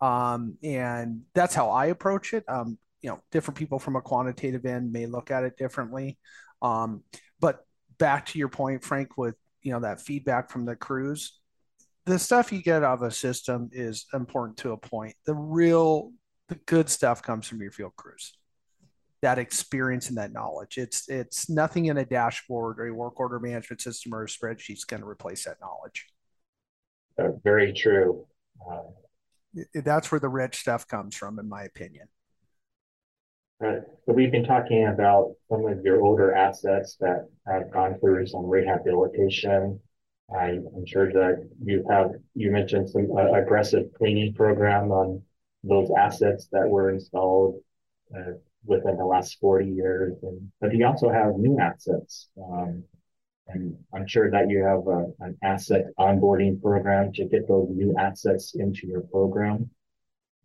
Um, 0.00 0.58
and 0.62 1.22
that's 1.34 1.54
how 1.54 1.70
I 1.70 1.86
approach 1.86 2.34
it. 2.34 2.44
Um, 2.48 2.78
you 3.02 3.10
know, 3.10 3.20
different 3.30 3.58
people 3.58 3.78
from 3.78 3.96
a 3.96 4.00
quantitative 4.00 4.64
end 4.66 4.92
may 4.92 5.06
look 5.06 5.30
at 5.30 5.44
it 5.44 5.56
differently. 5.56 6.18
Um, 6.62 7.02
but 7.40 7.64
back 7.98 8.26
to 8.26 8.38
your 8.38 8.48
point, 8.48 8.84
Frank, 8.84 9.16
with 9.16 9.36
you 9.62 9.72
know 9.72 9.80
that 9.80 10.00
feedback 10.00 10.50
from 10.50 10.64
the 10.64 10.76
crews, 10.76 11.38
the 12.04 12.18
stuff 12.18 12.52
you 12.52 12.62
get 12.62 12.82
out 12.82 12.94
of 12.98 13.02
a 13.02 13.10
system 13.10 13.68
is 13.72 14.06
important 14.14 14.58
to 14.58 14.72
a 14.72 14.76
point. 14.76 15.14
The 15.26 15.34
real, 15.34 16.12
the 16.48 16.54
good 16.66 16.88
stuff 16.88 17.22
comes 17.22 17.46
from 17.46 17.60
your 17.60 17.72
field 17.72 17.96
crews. 17.96 18.32
That 19.22 19.38
experience 19.38 20.08
and 20.08 20.18
that 20.18 20.32
knowledge. 20.32 20.78
It's 20.78 21.08
it's 21.08 21.48
nothing 21.50 21.86
in 21.86 21.96
a 21.96 22.04
dashboard 22.04 22.78
or 22.78 22.86
a 22.86 22.94
work 22.94 23.18
order 23.18 23.40
management 23.40 23.80
system 23.80 24.14
or 24.14 24.24
a 24.24 24.26
spreadsheet 24.26 24.74
is 24.74 24.84
going 24.84 25.00
to 25.00 25.08
replace 25.08 25.44
that 25.44 25.56
knowledge. 25.60 26.06
Uh, 27.18 27.30
very 27.42 27.72
true. 27.72 28.26
Uh, 28.70 28.82
That's 29.74 30.10
where 30.10 30.20
the 30.20 30.28
rich 30.28 30.58
stuff 30.58 30.86
comes 30.86 31.16
from, 31.16 31.38
in 31.38 31.48
my 31.48 31.62
opinion. 31.64 32.08
Right. 33.58 33.80
So 34.04 34.12
we've 34.12 34.30
been 34.30 34.44
talking 34.44 34.86
about 34.86 35.32
some 35.48 35.66
of 35.66 35.82
your 35.82 36.02
older 36.02 36.34
assets 36.34 36.96
that 37.00 37.26
have 37.46 37.70
gone 37.70 37.98
through 38.00 38.26
some 38.26 38.44
rehabilitation. 38.44 39.80
I, 40.34 40.50
am 40.50 40.84
sure 40.86 41.10
that 41.12 41.48
you 41.62 41.86
have, 41.88 42.10
you 42.34 42.50
mentioned 42.50 42.90
some 42.90 43.08
uh, 43.16 43.32
aggressive 43.32 43.86
cleaning 43.96 44.34
program 44.34 44.90
on 44.90 45.22
those 45.64 45.90
assets 45.96 46.48
that 46.52 46.68
were 46.68 46.90
installed 46.90 47.60
uh, 48.14 48.32
within 48.66 48.98
the 48.98 49.04
last 49.04 49.38
40 49.40 49.66
years. 49.70 50.18
And, 50.22 50.52
but 50.60 50.74
you 50.74 50.86
also 50.86 51.08
have 51.08 51.36
new 51.36 51.58
assets. 51.58 52.28
Um, 52.36 52.84
and 53.48 53.76
I'm 53.94 54.06
sure 54.06 54.30
that 54.30 54.50
you 54.50 54.64
have 54.64 54.86
a, 54.88 55.06
an 55.20 55.38
asset 55.42 55.84
onboarding 55.98 56.60
program 56.60 57.12
to 57.12 57.24
get 57.26 57.46
those 57.46 57.68
new 57.70 57.94
assets 57.98 58.54
into 58.56 58.86
your 58.86 59.02
program. 59.02 59.70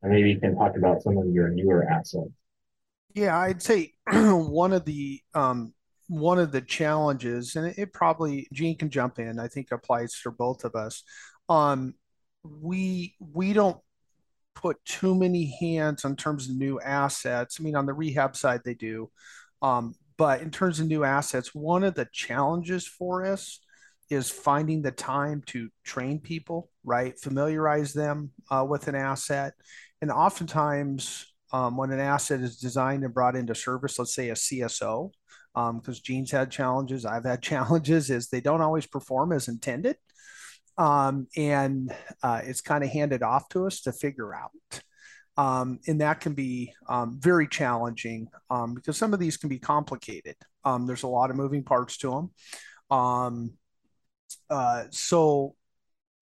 And 0.01 0.11
maybe 0.11 0.29
you 0.29 0.39
can 0.39 0.55
talk 0.55 0.77
about 0.77 1.01
some 1.01 1.17
of 1.17 1.27
your 1.29 1.49
newer 1.49 1.87
assets. 1.89 2.29
Yeah, 3.13 3.37
I'd 3.37 3.61
say 3.61 3.93
one 4.11 4.73
of 4.73 4.85
the 4.85 5.19
um, 5.33 5.73
one 6.07 6.39
of 6.39 6.51
the 6.51 6.61
challenges, 6.61 7.55
and 7.55 7.73
it, 7.77 7.93
probably 7.93 8.47
Gene 8.53 8.77
can 8.77 8.89
jump 8.89 9.19
in. 9.19 9.39
I 9.39 9.47
think 9.47 9.71
applies 9.71 10.13
for 10.13 10.31
both 10.31 10.63
of 10.63 10.75
us. 10.75 11.03
Um, 11.49 11.95
we 12.43 13.15
we 13.19 13.53
don't 13.53 13.79
put 14.55 14.83
too 14.85 15.15
many 15.15 15.55
hands 15.59 16.05
in 16.05 16.15
terms 16.15 16.49
of 16.49 16.55
new 16.55 16.79
assets. 16.79 17.57
I 17.59 17.63
mean, 17.63 17.75
on 17.75 17.85
the 17.85 17.93
rehab 17.93 18.35
side, 18.35 18.61
they 18.63 18.73
do, 18.73 19.09
um, 19.61 19.95
but 20.21 20.43
in 20.43 20.51
terms 20.51 20.79
of 20.79 20.85
new 20.85 21.03
assets, 21.03 21.55
one 21.55 21.83
of 21.83 21.95
the 21.95 22.07
challenges 22.13 22.85
for 22.85 23.25
us 23.25 23.59
is 24.11 24.29
finding 24.29 24.83
the 24.83 24.91
time 24.91 25.41
to 25.47 25.67
train 25.83 26.19
people, 26.19 26.69
right? 26.83 27.19
Familiarize 27.19 27.91
them 27.91 28.29
uh, 28.51 28.63
with 28.69 28.87
an 28.87 28.93
asset, 28.93 29.53
and 29.99 30.11
oftentimes 30.11 31.25
um, 31.51 31.75
when 31.75 31.89
an 31.89 31.99
asset 31.99 32.39
is 32.41 32.57
designed 32.57 33.03
and 33.03 33.15
brought 33.15 33.35
into 33.35 33.55
service, 33.55 33.97
let's 33.97 34.13
say 34.13 34.29
a 34.29 34.35
CSO, 34.35 35.09
because 35.55 35.97
um, 35.97 36.03
Gene's 36.03 36.29
had 36.29 36.51
challenges, 36.51 37.03
I've 37.03 37.25
had 37.25 37.41
challenges, 37.51 38.11
is 38.11 38.27
they 38.27 38.41
don't 38.41 38.61
always 38.61 38.85
perform 38.85 39.31
as 39.31 39.47
intended. 39.47 39.95
Um, 40.77 41.29
and 41.35 41.91
uh, 42.21 42.41
it's 42.43 42.61
kind 42.61 42.83
of 42.83 42.91
handed 42.91 43.23
off 43.23 43.49
to 43.49 43.65
us 43.65 43.81
to 43.81 43.91
figure 43.91 44.35
out. 44.35 44.51
Um, 45.41 45.79
and 45.87 46.01
that 46.01 46.19
can 46.19 46.33
be 46.33 46.71
um, 46.87 47.17
very 47.19 47.47
challenging 47.47 48.27
um, 48.51 48.75
because 48.75 48.95
some 48.95 49.11
of 49.11 49.19
these 49.19 49.37
can 49.37 49.49
be 49.49 49.57
complicated. 49.57 50.35
there's 50.85 51.01
a 51.01 51.07
lot 51.07 51.31
of 51.31 51.35
moving 51.35 51.63
parts 51.63 51.97
to 51.97 52.11
them. 52.11 52.29
Uh, 54.51 54.83
so, 54.91 55.55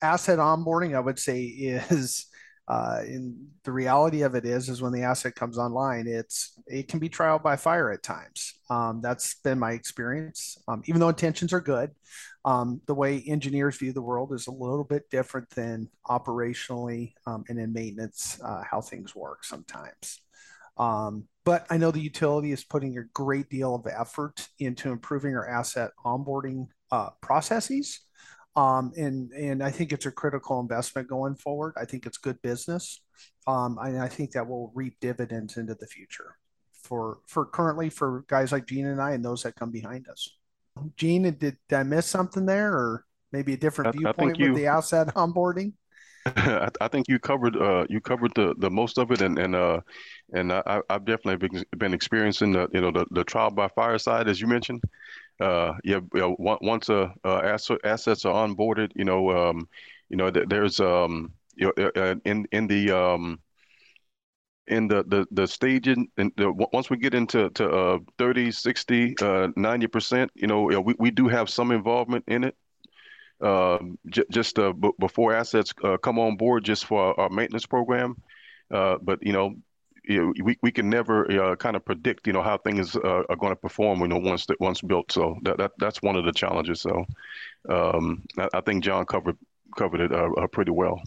asset 0.01 0.39
onboarding, 0.39 0.95
I 0.95 1.01
would 1.01 1.19
say, 1.19 1.43
is 1.43 2.27
uh, 2.69 2.99
and 3.01 3.35
the 3.63 3.71
reality 3.71 4.21
of 4.21 4.35
it 4.35 4.45
is, 4.45 4.69
is 4.69 4.79
when 4.81 4.93
the 4.93 5.01
asset 5.01 5.33
comes 5.33 5.57
online, 5.57 6.05
it's 6.05 6.53
it 6.67 6.87
can 6.87 6.99
be 6.99 7.09
trial 7.09 7.39
by 7.39 7.55
fire 7.55 7.91
at 7.91 8.03
times. 8.03 8.53
Um, 8.69 9.01
that's 9.01 9.35
been 9.41 9.57
my 9.57 9.71
experience. 9.71 10.55
Um, 10.67 10.83
even 10.85 11.01
though 11.01 11.09
intentions 11.09 11.51
are 11.51 11.61
good, 11.61 11.89
um, 12.45 12.79
the 12.85 12.93
way 12.93 13.23
engineers 13.25 13.77
view 13.77 13.91
the 13.91 14.03
world 14.03 14.33
is 14.33 14.45
a 14.45 14.51
little 14.51 14.83
bit 14.83 15.09
different 15.09 15.49
than 15.49 15.89
operationally 16.07 17.13
um, 17.25 17.43
and 17.49 17.59
in 17.59 17.73
maintenance 17.73 18.39
uh, 18.45 18.61
how 18.69 18.81
things 18.81 19.15
work 19.15 19.43
sometimes. 19.43 20.21
Um, 20.77 21.25
but 21.45 21.65
I 21.71 21.77
know 21.77 21.89
the 21.89 21.99
utility 21.99 22.51
is 22.51 22.63
putting 22.63 22.99
a 22.99 23.03
great 23.15 23.49
deal 23.49 23.73
of 23.73 23.87
effort 23.87 24.47
into 24.59 24.91
improving 24.91 25.35
our 25.35 25.49
asset 25.49 25.91
onboarding 26.05 26.67
uh, 26.91 27.09
processes. 27.21 28.01
Um, 28.55 28.91
and 28.97 29.31
and 29.31 29.63
I 29.63 29.71
think 29.71 29.93
it's 29.93 30.05
a 30.05 30.11
critical 30.11 30.59
investment 30.59 31.07
going 31.07 31.35
forward. 31.35 31.75
I 31.79 31.85
think 31.85 32.05
it's 32.05 32.17
good 32.17 32.41
business, 32.41 33.01
um, 33.47 33.77
and 33.81 34.01
I 34.01 34.07
think 34.07 34.31
that 34.31 34.47
will 34.47 34.71
reap 34.75 34.99
dividends 34.99 35.57
into 35.57 35.75
the 35.75 35.87
future 35.87 36.35
for 36.73 37.19
for 37.27 37.45
currently 37.45 37.89
for 37.89 38.25
guys 38.27 38.51
like 38.51 38.65
Gene 38.65 38.87
and 38.87 39.01
I 39.01 39.11
and 39.11 39.23
those 39.23 39.43
that 39.43 39.55
come 39.55 39.71
behind 39.71 40.07
us. 40.09 40.29
Gene, 40.97 41.23
did, 41.23 41.39
did 41.39 41.57
I 41.71 41.83
miss 41.83 42.05
something 42.05 42.45
there, 42.45 42.71
or 42.71 43.05
maybe 43.31 43.53
a 43.53 43.57
different 43.57 43.95
I, 43.95 43.97
viewpoint 43.97 44.37
I 44.39 44.47
with 44.47 44.55
the 44.55 44.67
outside 44.67 45.07
onboarding? 45.15 45.73
I, 46.25 46.69
I 46.81 46.87
think 46.87 47.07
you 47.07 47.19
covered 47.19 47.55
uh, 47.55 47.85
you 47.89 48.01
covered 48.01 48.33
the, 48.35 48.55
the 48.57 48.69
most 48.69 48.97
of 48.97 49.11
it, 49.11 49.21
and 49.21 49.37
and 49.37 49.55
uh, 49.55 49.81
and 50.33 50.51
I, 50.51 50.81
I've 50.89 51.05
definitely 51.05 51.47
been, 51.47 51.65
been 51.77 51.93
experiencing 51.93 52.51
the 52.51 52.67
you 52.73 52.81
know 52.81 52.91
the, 52.91 53.05
the 53.11 53.23
trial 53.23 53.51
by 53.51 53.67
fireside 53.69 54.27
as 54.27 54.41
you 54.41 54.47
mentioned 54.47 54.81
uh, 55.39 55.73
yeah, 55.83 55.99
you 56.13 56.19
know, 56.19 56.35
once 56.39 56.89
uh, 56.89 57.09
asset, 57.25 57.79
assets 57.83 58.25
are 58.25 58.47
onboarded, 58.47 58.91
you 58.95 59.05
know, 59.05 59.29
um, 59.31 59.67
you 60.09 60.17
know, 60.17 60.29
there's 60.31 60.79
um, 60.79 61.33
you 61.55 61.67
know, 61.77 61.85
uh, 61.85 61.99
uh, 61.99 62.15
in 62.25 62.45
in 62.51 62.67
the 62.67 62.91
um, 62.91 63.39
in 64.67 64.87
the 64.87 65.03
the 65.07 65.25
the 65.31 65.47
staging 65.47 66.07
and 66.17 66.31
once 66.37 66.89
we 66.89 66.97
get 66.97 67.13
into 67.15 67.49
to 67.51 67.67
uh 67.69 67.97
30 68.17 68.51
60 68.51 69.15
uh 69.21 69.47
90 69.55 69.87
percent 69.87 70.31
you 70.35 70.45
know 70.47 70.61
we, 70.63 70.93
we 70.99 71.09
do 71.11 71.27
have 71.27 71.49
some 71.49 71.71
involvement 71.71 72.23
in 72.27 72.43
it. 72.43 72.55
Um 73.41 73.99
j- 74.09 74.25
just 74.31 74.59
uh, 74.59 74.73
b- 74.73 74.91
before 74.99 75.33
assets 75.33 75.73
uh, 75.83 75.97
come 75.97 76.19
on 76.19 76.37
board 76.37 76.65
just 76.65 76.85
for 76.85 77.01
our, 77.01 77.21
our 77.21 77.29
maintenance 77.29 77.65
program. 77.67 78.15
Uh 78.71 78.97
but 79.01 79.19
you 79.23 79.33
know 79.33 79.55
you 80.03 80.21
know, 80.21 80.33
we, 80.43 80.57
we 80.61 80.71
can 80.71 80.89
never 80.89 81.29
uh, 81.31 81.55
kind 81.55 81.75
of 81.75 81.85
predict, 81.85 82.27
you 82.27 82.33
know, 82.33 82.41
how 82.41 82.57
things 82.57 82.95
uh, 82.95 83.23
are 83.29 83.35
going 83.35 83.51
to 83.51 83.55
perform, 83.55 84.01
you 84.01 84.07
know, 84.07 84.17
once 84.17 84.45
that 84.47 84.59
once 84.59 84.81
built. 84.81 85.11
So 85.11 85.37
that, 85.43 85.57
that 85.57 85.71
that's 85.77 86.01
one 86.01 86.15
of 86.15 86.25
the 86.25 86.31
challenges. 86.31 86.81
So 86.81 87.05
um, 87.69 88.23
I, 88.37 88.47
I, 88.53 88.61
think 88.61 88.83
John 88.83 89.05
covered 89.05 89.37
covered 89.77 90.01
it 90.01 90.11
uh, 90.11 90.29
uh, 90.37 90.47
pretty 90.47 90.71
well. 90.71 91.01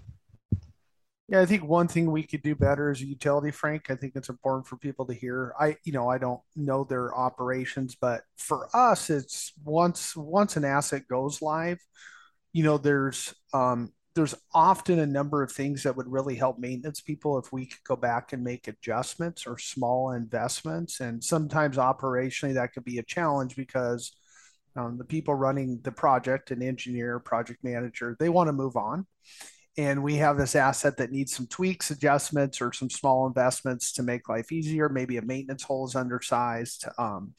Yeah, 1.28 1.40
I 1.40 1.46
think 1.46 1.64
one 1.64 1.88
thing 1.88 2.10
we 2.10 2.24
could 2.24 2.42
do 2.42 2.54
better 2.54 2.90
as 2.90 3.00
a 3.00 3.06
utility, 3.06 3.52
Frank. 3.52 3.90
I 3.90 3.94
think 3.94 4.12
it's 4.16 4.28
important 4.28 4.66
for 4.66 4.76
people 4.76 5.06
to 5.06 5.14
hear. 5.14 5.54
I, 5.58 5.76
you 5.84 5.92
know, 5.92 6.08
I 6.08 6.18
don't 6.18 6.40
know 6.56 6.84
their 6.84 7.14
operations, 7.14 7.96
but 7.98 8.22
for 8.36 8.68
us, 8.74 9.08
it's 9.08 9.52
once 9.64 10.14
once 10.14 10.56
an 10.56 10.64
asset 10.64 11.08
goes 11.08 11.40
live, 11.40 11.78
you 12.52 12.64
know, 12.64 12.76
there's 12.76 13.34
um, 13.54 13.92
there's 14.14 14.34
often 14.52 14.98
a 14.98 15.06
number 15.06 15.42
of 15.42 15.50
things 15.50 15.82
that 15.82 15.96
would 15.96 16.10
really 16.10 16.34
help 16.34 16.58
maintenance 16.58 17.00
people 17.00 17.38
if 17.38 17.52
we 17.52 17.66
could 17.66 17.82
go 17.84 17.96
back 17.96 18.32
and 18.32 18.44
make 18.44 18.68
adjustments 18.68 19.46
or 19.46 19.58
small 19.58 20.12
investments. 20.12 21.00
And 21.00 21.22
sometimes 21.22 21.78
operationally 21.78 22.54
that 22.54 22.74
could 22.74 22.84
be 22.84 22.98
a 22.98 23.02
challenge 23.02 23.56
because 23.56 24.14
um, 24.76 24.98
the 24.98 25.04
people 25.04 25.34
running 25.34 25.80
the 25.82 25.92
project, 25.92 26.50
an 26.50 26.62
engineer, 26.62 27.18
project 27.20 27.64
manager, 27.64 28.16
they 28.18 28.28
want 28.28 28.48
to 28.48 28.52
move 28.52 28.76
on. 28.76 29.06
And 29.78 30.02
we 30.02 30.16
have 30.16 30.36
this 30.36 30.54
asset 30.54 30.98
that 30.98 31.12
needs 31.12 31.34
some 31.34 31.46
tweaks, 31.46 31.90
adjustments, 31.90 32.60
or 32.60 32.74
some 32.74 32.90
small 32.90 33.26
investments 33.26 33.92
to 33.92 34.02
make 34.02 34.28
life 34.28 34.52
easier. 34.52 34.90
Maybe 34.90 35.16
a 35.16 35.22
maintenance 35.22 35.62
hole 35.62 35.86
is 35.86 35.94
undersized. 35.94 36.84
Um, 36.98 37.32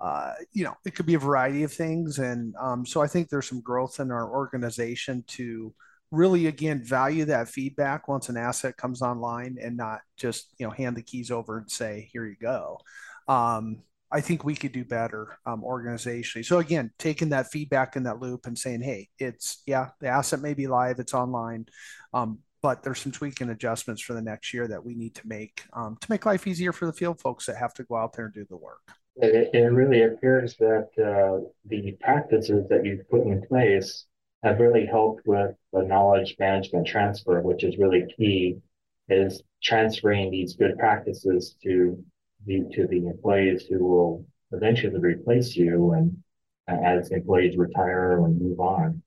uh, 0.00 0.32
you 0.52 0.64
know, 0.64 0.74
it 0.86 0.94
could 0.94 1.06
be 1.06 1.14
a 1.14 1.18
variety 1.18 1.62
of 1.62 1.72
things. 1.72 2.18
And 2.18 2.54
um, 2.60 2.86
so 2.86 3.02
I 3.02 3.06
think 3.06 3.28
there's 3.28 3.48
some 3.48 3.60
growth 3.60 4.00
in 4.00 4.10
our 4.10 4.30
organization 4.30 5.24
to 5.28 5.74
really 6.10 6.46
again 6.46 6.82
value 6.82 7.24
that 7.26 7.48
feedback 7.48 8.08
once 8.08 8.28
an 8.28 8.36
asset 8.36 8.76
comes 8.76 9.02
online 9.02 9.56
and 9.60 9.76
not 9.76 10.00
just 10.16 10.52
you 10.58 10.66
know 10.66 10.70
hand 10.70 10.96
the 10.96 11.02
keys 11.02 11.30
over 11.30 11.58
and 11.58 11.70
say 11.70 12.08
here 12.12 12.26
you 12.26 12.36
go. 12.40 12.78
Um, 13.28 13.82
i 14.12 14.20
think 14.20 14.44
we 14.44 14.54
could 14.54 14.72
do 14.72 14.84
better 14.84 15.38
um, 15.46 15.62
organizationally. 15.62 16.44
So 16.44 16.58
again 16.58 16.90
taking 16.98 17.30
that 17.30 17.50
feedback 17.50 17.96
in 17.96 18.04
that 18.04 18.20
loop 18.20 18.46
and 18.46 18.58
saying 18.58 18.82
hey 18.82 19.08
it's 19.18 19.62
yeah 19.66 19.90
the 20.00 20.08
asset 20.08 20.40
may 20.40 20.54
be 20.54 20.66
live 20.66 20.98
it's 20.98 21.14
online 21.14 21.66
um, 22.12 22.38
but 22.64 22.82
there's 22.82 22.98
some 22.98 23.12
tweaking 23.12 23.50
adjustments 23.50 24.00
for 24.00 24.14
the 24.14 24.22
next 24.22 24.54
year 24.54 24.66
that 24.66 24.82
we 24.82 24.94
need 24.94 25.14
to 25.14 25.28
make 25.28 25.64
um, 25.74 25.98
to 26.00 26.10
make 26.10 26.24
life 26.24 26.46
easier 26.46 26.72
for 26.72 26.86
the 26.86 26.94
field 26.94 27.20
folks 27.20 27.44
that 27.44 27.56
have 27.56 27.74
to 27.74 27.84
go 27.84 27.94
out 27.94 28.14
there 28.14 28.24
and 28.24 28.32
do 28.32 28.46
the 28.48 28.56
work. 28.56 28.80
It, 29.16 29.50
it 29.52 29.70
really 29.70 30.04
appears 30.04 30.56
that 30.56 30.88
uh, 30.98 31.46
the 31.66 31.92
practices 32.00 32.66
that 32.70 32.86
you've 32.86 33.06
put 33.10 33.26
in 33.26 33.42
place 33.42 34.06
have 34.44 34.60
really 34.60 34.86
helped 34.86 35.26
with 35.26 35.56
the 35.72 35.82
knowledge 35.82 36.36
management 36.38 36.86
transfer, 36.86 37.40
which 37.40 37.64
is 37.64 37.78
really 37.78 38.04
key, 38.16 38.58
is 39.08 39.42
transferring 39.62 40.30
these 40.30 40.54
good 40.54 40.78
practices 40.78 41.56
to 41.62 42.02
the 42.46 42.62
to 42.74 42.86
the 42.86 43.06
employees 43.06 43.66
who 43.66 43.84
will 43.84 44.26
eventually 44.52 44.98
replace 44.98 45.56
you 45.56 45.92
and 45.92 46.16
as 46.68 47.10
employees 47.10 47.56
retire 47.56 48.24
and 48.24 48.40
move 48.40 48.60
on. 48.60 49.02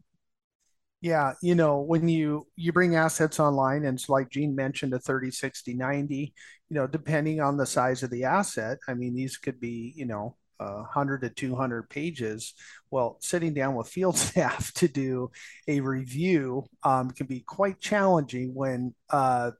Yeah, 1.02 1.34
you 1.44 1.54
know, 1.54 1.82
when 1.82 2.10
you 2.10 2.48
you 2.56 2.74
bring 2.74 2.96
assets 2.96 3.40
online 3.40 3.86
and 3.86 4.00
it's 4.00 4.10
like 4.10 4.32
Gene 4.32 4.56
mentioned 4.56 4.94
a 4.94 5.00
30, 5.00 5.30
60, 5.30 5.76
90, 5.76 6.34
you 6.70 6.76
know, 6.76 6.88
depending 6.88 7.40
on 7.40 7.58
the 7.58 7.68
size 7.68 8.02
of 8.02 8.10
the 8.10 8.24
asset, 8.24 8.80
I 8.88 8.96
mean, 8.96 9.16
these 9.16 9.38
could 9.38 9.60
be, 9.60 9.94
you 9.96 10.06
know, 10.06 10.36
100 10.66 11.22
to 11.22 11.30
200 11.30 11.90
pages. 11.90 12.54
Well, 12.92 13.18
sitting 13.22 13.54
down 13.54 13.76
with 13.76 13.88
field 13.88 14.18
staff 14.18 14.74
to 14.74 14.88
do 14.88 15.32
a 15.68 15.80
review 15.80 16.66
um, 16.84 17.12
can 17.12 17.28
be 17.28 17.42
quite 17.42 17.80
challenging 17.80 18.54
when 18.54 18.94
uh, 19.10 19.52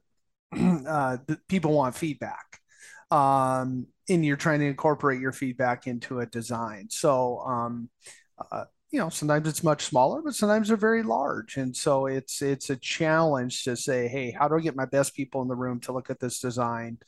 uh, 0.56 1.18
people 1.48 1.72
want 1.72 1.94
feedback. 1.94 2.60
Um, 3.10 3.86
and 4.08 4.24
you're 4.24 4.36
trying 4.36 4.60
to 4.60 4.66
incorporate 4.66 5.20
your 5.20 5.32
feedback 5.32 5.86
into 5.86 6.20
a 6.20 6.26
design. 6.26 6.88
So, 6.90 7.40
um, 7.40 7.88
uh, 8.50 8.64
you 8.90 8.98
know, 8.98 9.10
sometimes 9.10 9.46
it's 9.46 9.62
much 9.62 9.84
smaller, 9.84 10.22
but 10.22 10.34
sometimes 10.34 10.68
they're 10.68 10.76
very 10.76 11.02
large, 11.02 11.58
and 11.58 11.76
so 11.76 12.06
it's 12.06 12.40
it's 12.40 12.70
a 12.70 12.76
challenge 12.76 13.64
to 13.64 13.76
say, 13.76 14.08
hey, 14.08 14.30
how 14.30 14.48
do 14.48 14.56
I 14.56 14.60
get 14.60 14.76
my 14.76 14.86
best 14.86 15.14
people 15.14 15.42
in 15.42 15.48
the 15.48 15.54
room 15.54 15.78
to 15.80 15.92
look 15.92 16.08
at 16.08 16.20
this 16.20 16.40
design? 16.40 16.98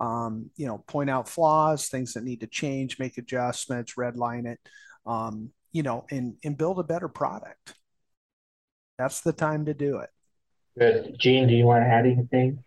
Um, 0.00 0.50
you 0.56 0.66
know, 0.66 0.78
point 0.86 1.10
out 1.10 1.28
flaws, 1.28 1.88
things 1.88 2.14
that 2.14 2.24
need 2.24 2.40
to 2.40 2.46
change, 2.46 2.98
make 2.98 3.18
adjustments, 3.18 3.94
redline 3.98 4.46
it, 4.46 4.58
um, 5.04 5.50
you 5.72 5.82
know, 5.82 6.06
and 6.10 6.36
and 6.42 6.56
build 6.56 6.78
a 6.78 6.84
better 6.84 7.08
product. 7.08 7.74
That's 8.98 9.20
the 9.20 9.32
time 9.32 9.66
to 9.66 9.74
do 9.74 9.98
it. 9.98 10.10
Good, 10.78 11.16
Gene. 11.18 11.48
Do 11.48 11.54
you 11.54 11.64
want 11.64 11.84
to 11.84 11.88
add 11.88 12.06
anything? 12.06 12.64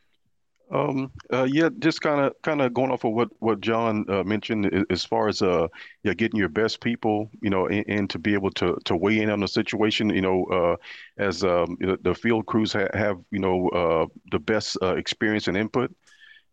Um, 0.72 1.12
uh, 1.32 1.48
yeah, 1.50 1.69
just 1.78 2.02
kind 2.02 2.19
of 2.19 2.34
kind 2.41 2.62
of 2.62 2.74
going 2.74 2.89
off 2.89 3.04
of 3.04 3.13
what 3.13 3.30
what 3.39 3.62
John 3.62 4.06
uh, 4.10 4.24
mentioned 4.24 4.86
as 4.89 5.06
far 5.06 5.28
as 5.28 5.41
uh, 5.41 5.67
yeah, 6.04 6.13
getting 6.13 6.39
your 6.39 6.50
best 6.50 6.82
people, 6.82 7.30
you 7.41 7.52
know, 7.52 7.67
and, 7.67 8.10
to 8.10 8.17
be 8.17 8.34
able 8.34 8.50
to 8.52 8.78
to 8.86 8.96
weigh 8.96 9.19
in 9.19 9.30
on 9.30 9.39
the 9.39 9.48
situation, 9.48 10.10
you 10.10 10.22
know, 10.22 10.46
uh, 10.46 10.76
as 11.22 11.43
um, 11.43 11.78
the 11.80 12.15
field 12.15 12.48
crews 12.48 12.74
ha 12.74 12.88
have, 12.93 13.19
you 13.30 13.39
know, 13.39 13.69
uh, 13.69 14.08
the 14.32 14.39
best 14.39 14.78
uh, 14.82 14.96
experience 14.96 15.48
and 15.48 15.58
input. 15.58 15.93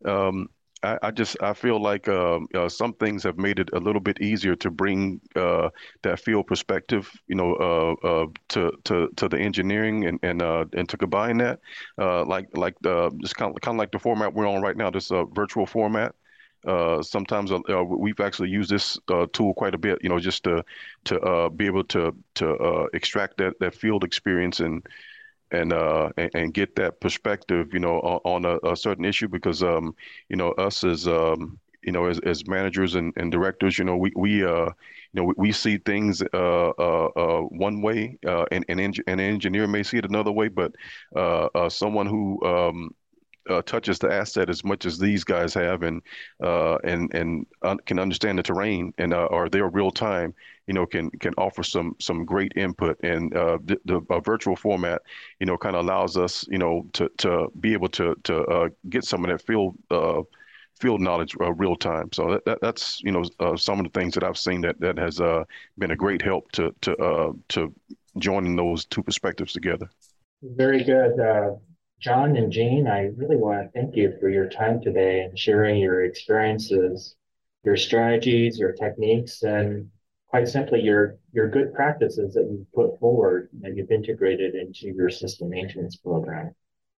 Um, 0.04 0.48
I, 0.82 0.98
I, 1.02 1.10
just 1.10 1.36
I 1.42 1.52
feel 1.52 1.80
like 1.80 2.08
uh, 2.08 2.40
uh, 2.54 2.68
some 2.68 2.94
things 2.94 3.22
have 3.24 3.36
made 3.36 3.58
it 3.58 3.68
a 3.72 3.78
little 3.78 4.00
bit 4.00 4.20
easier 4.20 4.56
to 4.56 4.70
bring 4.70 5.20
uh, 5.36 5.70
that 6.02 6.20
field 6.20 6.46
perspective, 6.46 7.10
you 7.26 7.34
know, 7.34 7.54
uh, 7.54 8.06
uh, 8.06 8.26
to 8.50 8.72
to 8.84 9.08
to 9.16 9.28
the 9.28 9.38
engineering 9.38 10.06
and 10.06 10.18
and 10.22 10.40
uh, 10.42 10.64
and 10.72 10.88
to 10.88 10.96
combine 10.96 11.38
that, 11.38 11.60
like 11.98 12.46
like 12.54 12.76
just 13.20 13.36
kind 13.36 13.54
of 13.54 13.60
kind 13.60 13.76
of 13.76 13.78
like 13.78 13.92
the 13.92 13.98
format 13.98 14.32
we're 14.34 14.48
on 14.48 14.62
right 14.62 14.76
now, 14.76 14.90
this 14.90 15.10
virtual 15.34 15.66
format. 15.66 16.14
sometimes 17.02 17.52
we've 17.86 18.20
actually 18.20 18.48
used 18.48 18.70
this 18.70 18.98
tool 19.32 19.52
quite 19.54 19.74
a 19.74 19.78
bit, 19.78 19.98
you 20.02 20.08
know, 20.08 20.18
just 20.18 20.44
to 20.44 20.64
to 21.04 21.50
be 21.56 21.66
able 21.66 21.84
to 21.84 22.14
to 22.36 22.88
extract 22.94 23.36
that 23.36 23.58
that 23.60 23.74
field 23.74 24.04
experience 24.04 24.60
and 24.60 24.86
and 25.52 25.72
uh 25.72 26.10
and, 26.16 26.30
and, 26.34 26.54
get 26.54 26.76
that 26.76 27.00
perspective, 27.00 27.72
you 27.72 27.80
know, 27.80 28.00
on, 28.00 28.20
on 28.24 28.44
a, 28.44 28.72
a, 28.72 28.76
certain 28.76 29.04
issue 29.04 29.28
because 29.28 29.62
um 29.62 29.94
you 30.28 30.36
know 30.36 30.52
us 30.52 30.84
as 30.84 31.06
um 31.08 31.58
you 31.82 31.92
know 31.92 32.06
as, 32.06 32.18
as 32.20 32.46
managers 32.46 32.94
and, 32.94 33.12
and 33.16 33.32
directors, 33.32 33.78
you 33.78 33.84
know 33.84 33.96
we 33.96 34.12
we 34.16 34.44
uh 34.44 34.66
you 34.66 35.14
know 35.14 35.24
we, 35.24 35.34
we 35.36 35.52
see 35.52 35.78
things 35.78 36.22
uh, 36.34 36.70
uh, 36.70 37.08
uh 37.16 37.40
one 37.42 37.82
way 37.82 38.18
uh 38.26 38.44
and 38.52 38.64
and 38.68 38.80
an 38.80 39.20
engineer 39.20 39.66
may 39.66 39.82
see 39.82 39.98
it 39.98 40.04
another 40.04 40.32
way, 40.32 40.48
but 40.48 40.74
uh, 41.16 41.46
uh 41.54 41.68
someone 41.68 42.06
who 42.06 42.42
um 42.44 42.94
uh, 43.50 43.62
touches 43.62 43.98
the 43.98 44.12
asset 44.12 44.48
as 44.48 44.64
much 44.64 44.86
as 44.86 44.98
these 44.98 45.24
guys 45.24 45.52
have, 45.54 45.82
and 45.82 46.02
uh, 46.42 46.76
and 46.84 47.12
and 47.14 47.46
un- 47.62 47.78
can 47.86 47.98
understand 47.98 48.38
the 48.38 48.42
terrain 48.42 48.92
and 48.98 49.12
uh, 49.12 49.28
are 49.30 49.48
there 49.48 49.68
real 49.68 49.90
time, 49.90 50.34
you 50.66 50.74
know, 50.74 50.86
can 50.86 51.10
can 51.10 51.34
offer 51.36 51.62
some 51.62 51.96
some 51.98 52.24
great 52.24 52.52
input. 52.56 52.98
And 53.02 53.34
uh, 53.36 53.58
the, 53.64 53.78
the 53.84 54.20
virtual 54.24 54.56
format, 54.56 55.02
you 55.40 55.46
know, 55.46 55.56
kind 55.56 55.76
of 55.76 55.84
allows 55.84 56.16
us, 56.16 56.46
you 56.48 56.58
know, 56.58 56.86
to 56.94 57.10
to 57.18 57.48
be 57.60 57.72
able 57.72 57.88
to 57.90 58.14
to 58.24 58.42
uh, 58.44 58.68
get 58.88 59.04
some 59.04 59.24
of 59.24 59.30
that 59.30 59.44
field 59.44 59.76
uh, 59.90 60.22
field 60.78 61.00
knowledge 61.00 61.34
real 61.38 61.76
time. 61.76 62.10
So 62.12 62.30
that, 62.30 62.44
that, 62.44 62.58
that's 62.62 63.00
you 63.02 63.12
know 63.12 63.24
some 63.56 63.80
of 63.80 63.84
the 63.84 63.98
things 63.98 64.14
that 64.14 64.24
I've 64.24 64.38
seen 64.38 64.60
that 64.62 64.80
that 64.80 64.98
has 64.98 65.18
been 65.78 65.90
a 65.90 65.96
great 65.96 66.22
help 66.22 66.50
to 66.52 66.74
to 66.82 67.36
to 67.48 67.74
joining 68.18 68.56
those 68.56 68.84
two 68.86 69.02
perspectives 69.02 69.52
together. 69.52 69.90
Very 70.42 70.84
good. 70.84 71.60
John 72.00 72.34
and 72.38 72.50
Gene, 72.50 72.86
I 72.86 73.10
really 73.16 73.36
want 73.36 73.60
to 73.62 73.68
thank 73.78 73.94
you 73.94 74.16
for 74.18 74.30
your 74.30 74.48
time 74.48 74.80
today 74.80 75.20
and 75.20 75.38
sharing 75.38 75.78
your 75.78 76.02
experiences, 76.02 77.14
your 77.62 77.76
strategies, 77.76 78.58
your 78.58 78.72
techniques, 78.72 79.42
and 79.42 79.90
quite 80.28 80.48
simply 80.48 80.80
your 80.80 81.18
your 81.32 81.50
good 81.50 81.74
practices 81.74 82.32
that 82.32 82.48
you've 82.50 82.72
put 82.72 82.98
forward 82.98 83.50
that 83.60 83.76
you've 83.76 83.90
integrated 83.90 84.54
into 84.54 84.86
your 84.86 85.10
system 85.10 85.50
maintenance 85.50 85.96
program. 85.96 86.54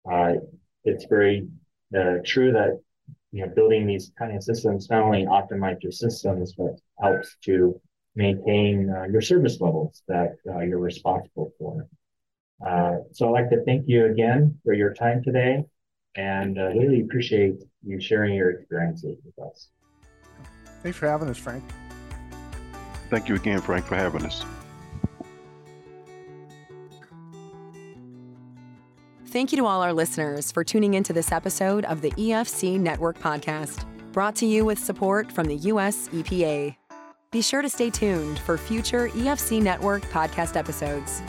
Uh, 0.09 0.33
it's 0.83 1.05
very 1.05 1.47
uh, 1.97 2.17
true 2.23 2.51
that 2.51 2.79
you 3.31 3.43
know 3.43 3.51
building 3.55 3.87
these 3.87 4.11
kind 4.19 4.35
of 4.35 4.43
systems 4.43 4.87
not 4.87 5.01
only 5.01 5.25
optimize 5.25 5.81
your 5.81 5.91
systems 5.91 6.53
but 6.55 6.79
helps 6.99 7.37
to 7.41 7.81
maintain 8.15 8.87
uh, 8.95 9.05
your 9.05 9.21
service 9.21 9.59
levels 9.61 10.03
that 10.07 10.35
uh, 10.47 10.59
you're 10.59 10.77
responsible 10.77 11.51
for. 11.57 11.87
Uh, 12.65 12.97
so 13.11 13.27
I'd 13.27 13.41
like 13.41 13.49
to 13.49 13.63
thank 13.65 13.87
you 13.87 14.05
again 14.05 14.59
for 14.63 14.73
your 14.73 14.93
time 14.93 15.23
today 15.23 15.63
and 16.15 16.59
uh, 16.59 16.67
really 16.67 17.01
appreciate 17.01 17.55
you 17.85 17.99
sharing 17.99 18.35
your 18.35 18.51
experiences 18.51 19.17
with 19.25 19.45
us. 19.47 19.69
Thanks 20.83 20.97
for 20.97 21.07
having 21.07 21.29
us, 21.29 21.37
Frank. 21.37 21.63
Thank 23.09 23.29
you 23.29 23.35
again, 23.35 23.61
Frank, 23.61 23.85
for 23.85 23.95
having 23.95 24.25
us. 24.25 24.43
Thank 29.27 29.53
you 29.53 29.57
to 29.59 29.65
all 29.65 29.81
our 29.81 29.93
listeners 29.93 30.51
for 30.51 30.63
tuning 30.63 30.93
into 30.93 31.13
this 31.13 31.31
episode 31.31 31.85
of 31.85 32.01
the 32.01 32.11
EFC 32.11 32.77
Network 32.77 33.17
Podcast, 33.19 33.85
brought 34.11 34.35
to 34.37 34.45
you 34.45 34.65
with 34.65 34.77
support 34.77 35.31
from 35.31 35.47
the 35.47 35.55
U.S. 35.55 36.09
EPA. 36.09 36.75
Be 37.31 37.41
sure 37.41 37.61
to 37.61 37.69
stay 37.69 37.89
tuned 37.89 38.39
for 38.39 38.57
future 38.57 39.07
EFC 39.09 39.61
Network 39.61 40.03
podcast 40.03 40.57
episodes. 40.57 41.21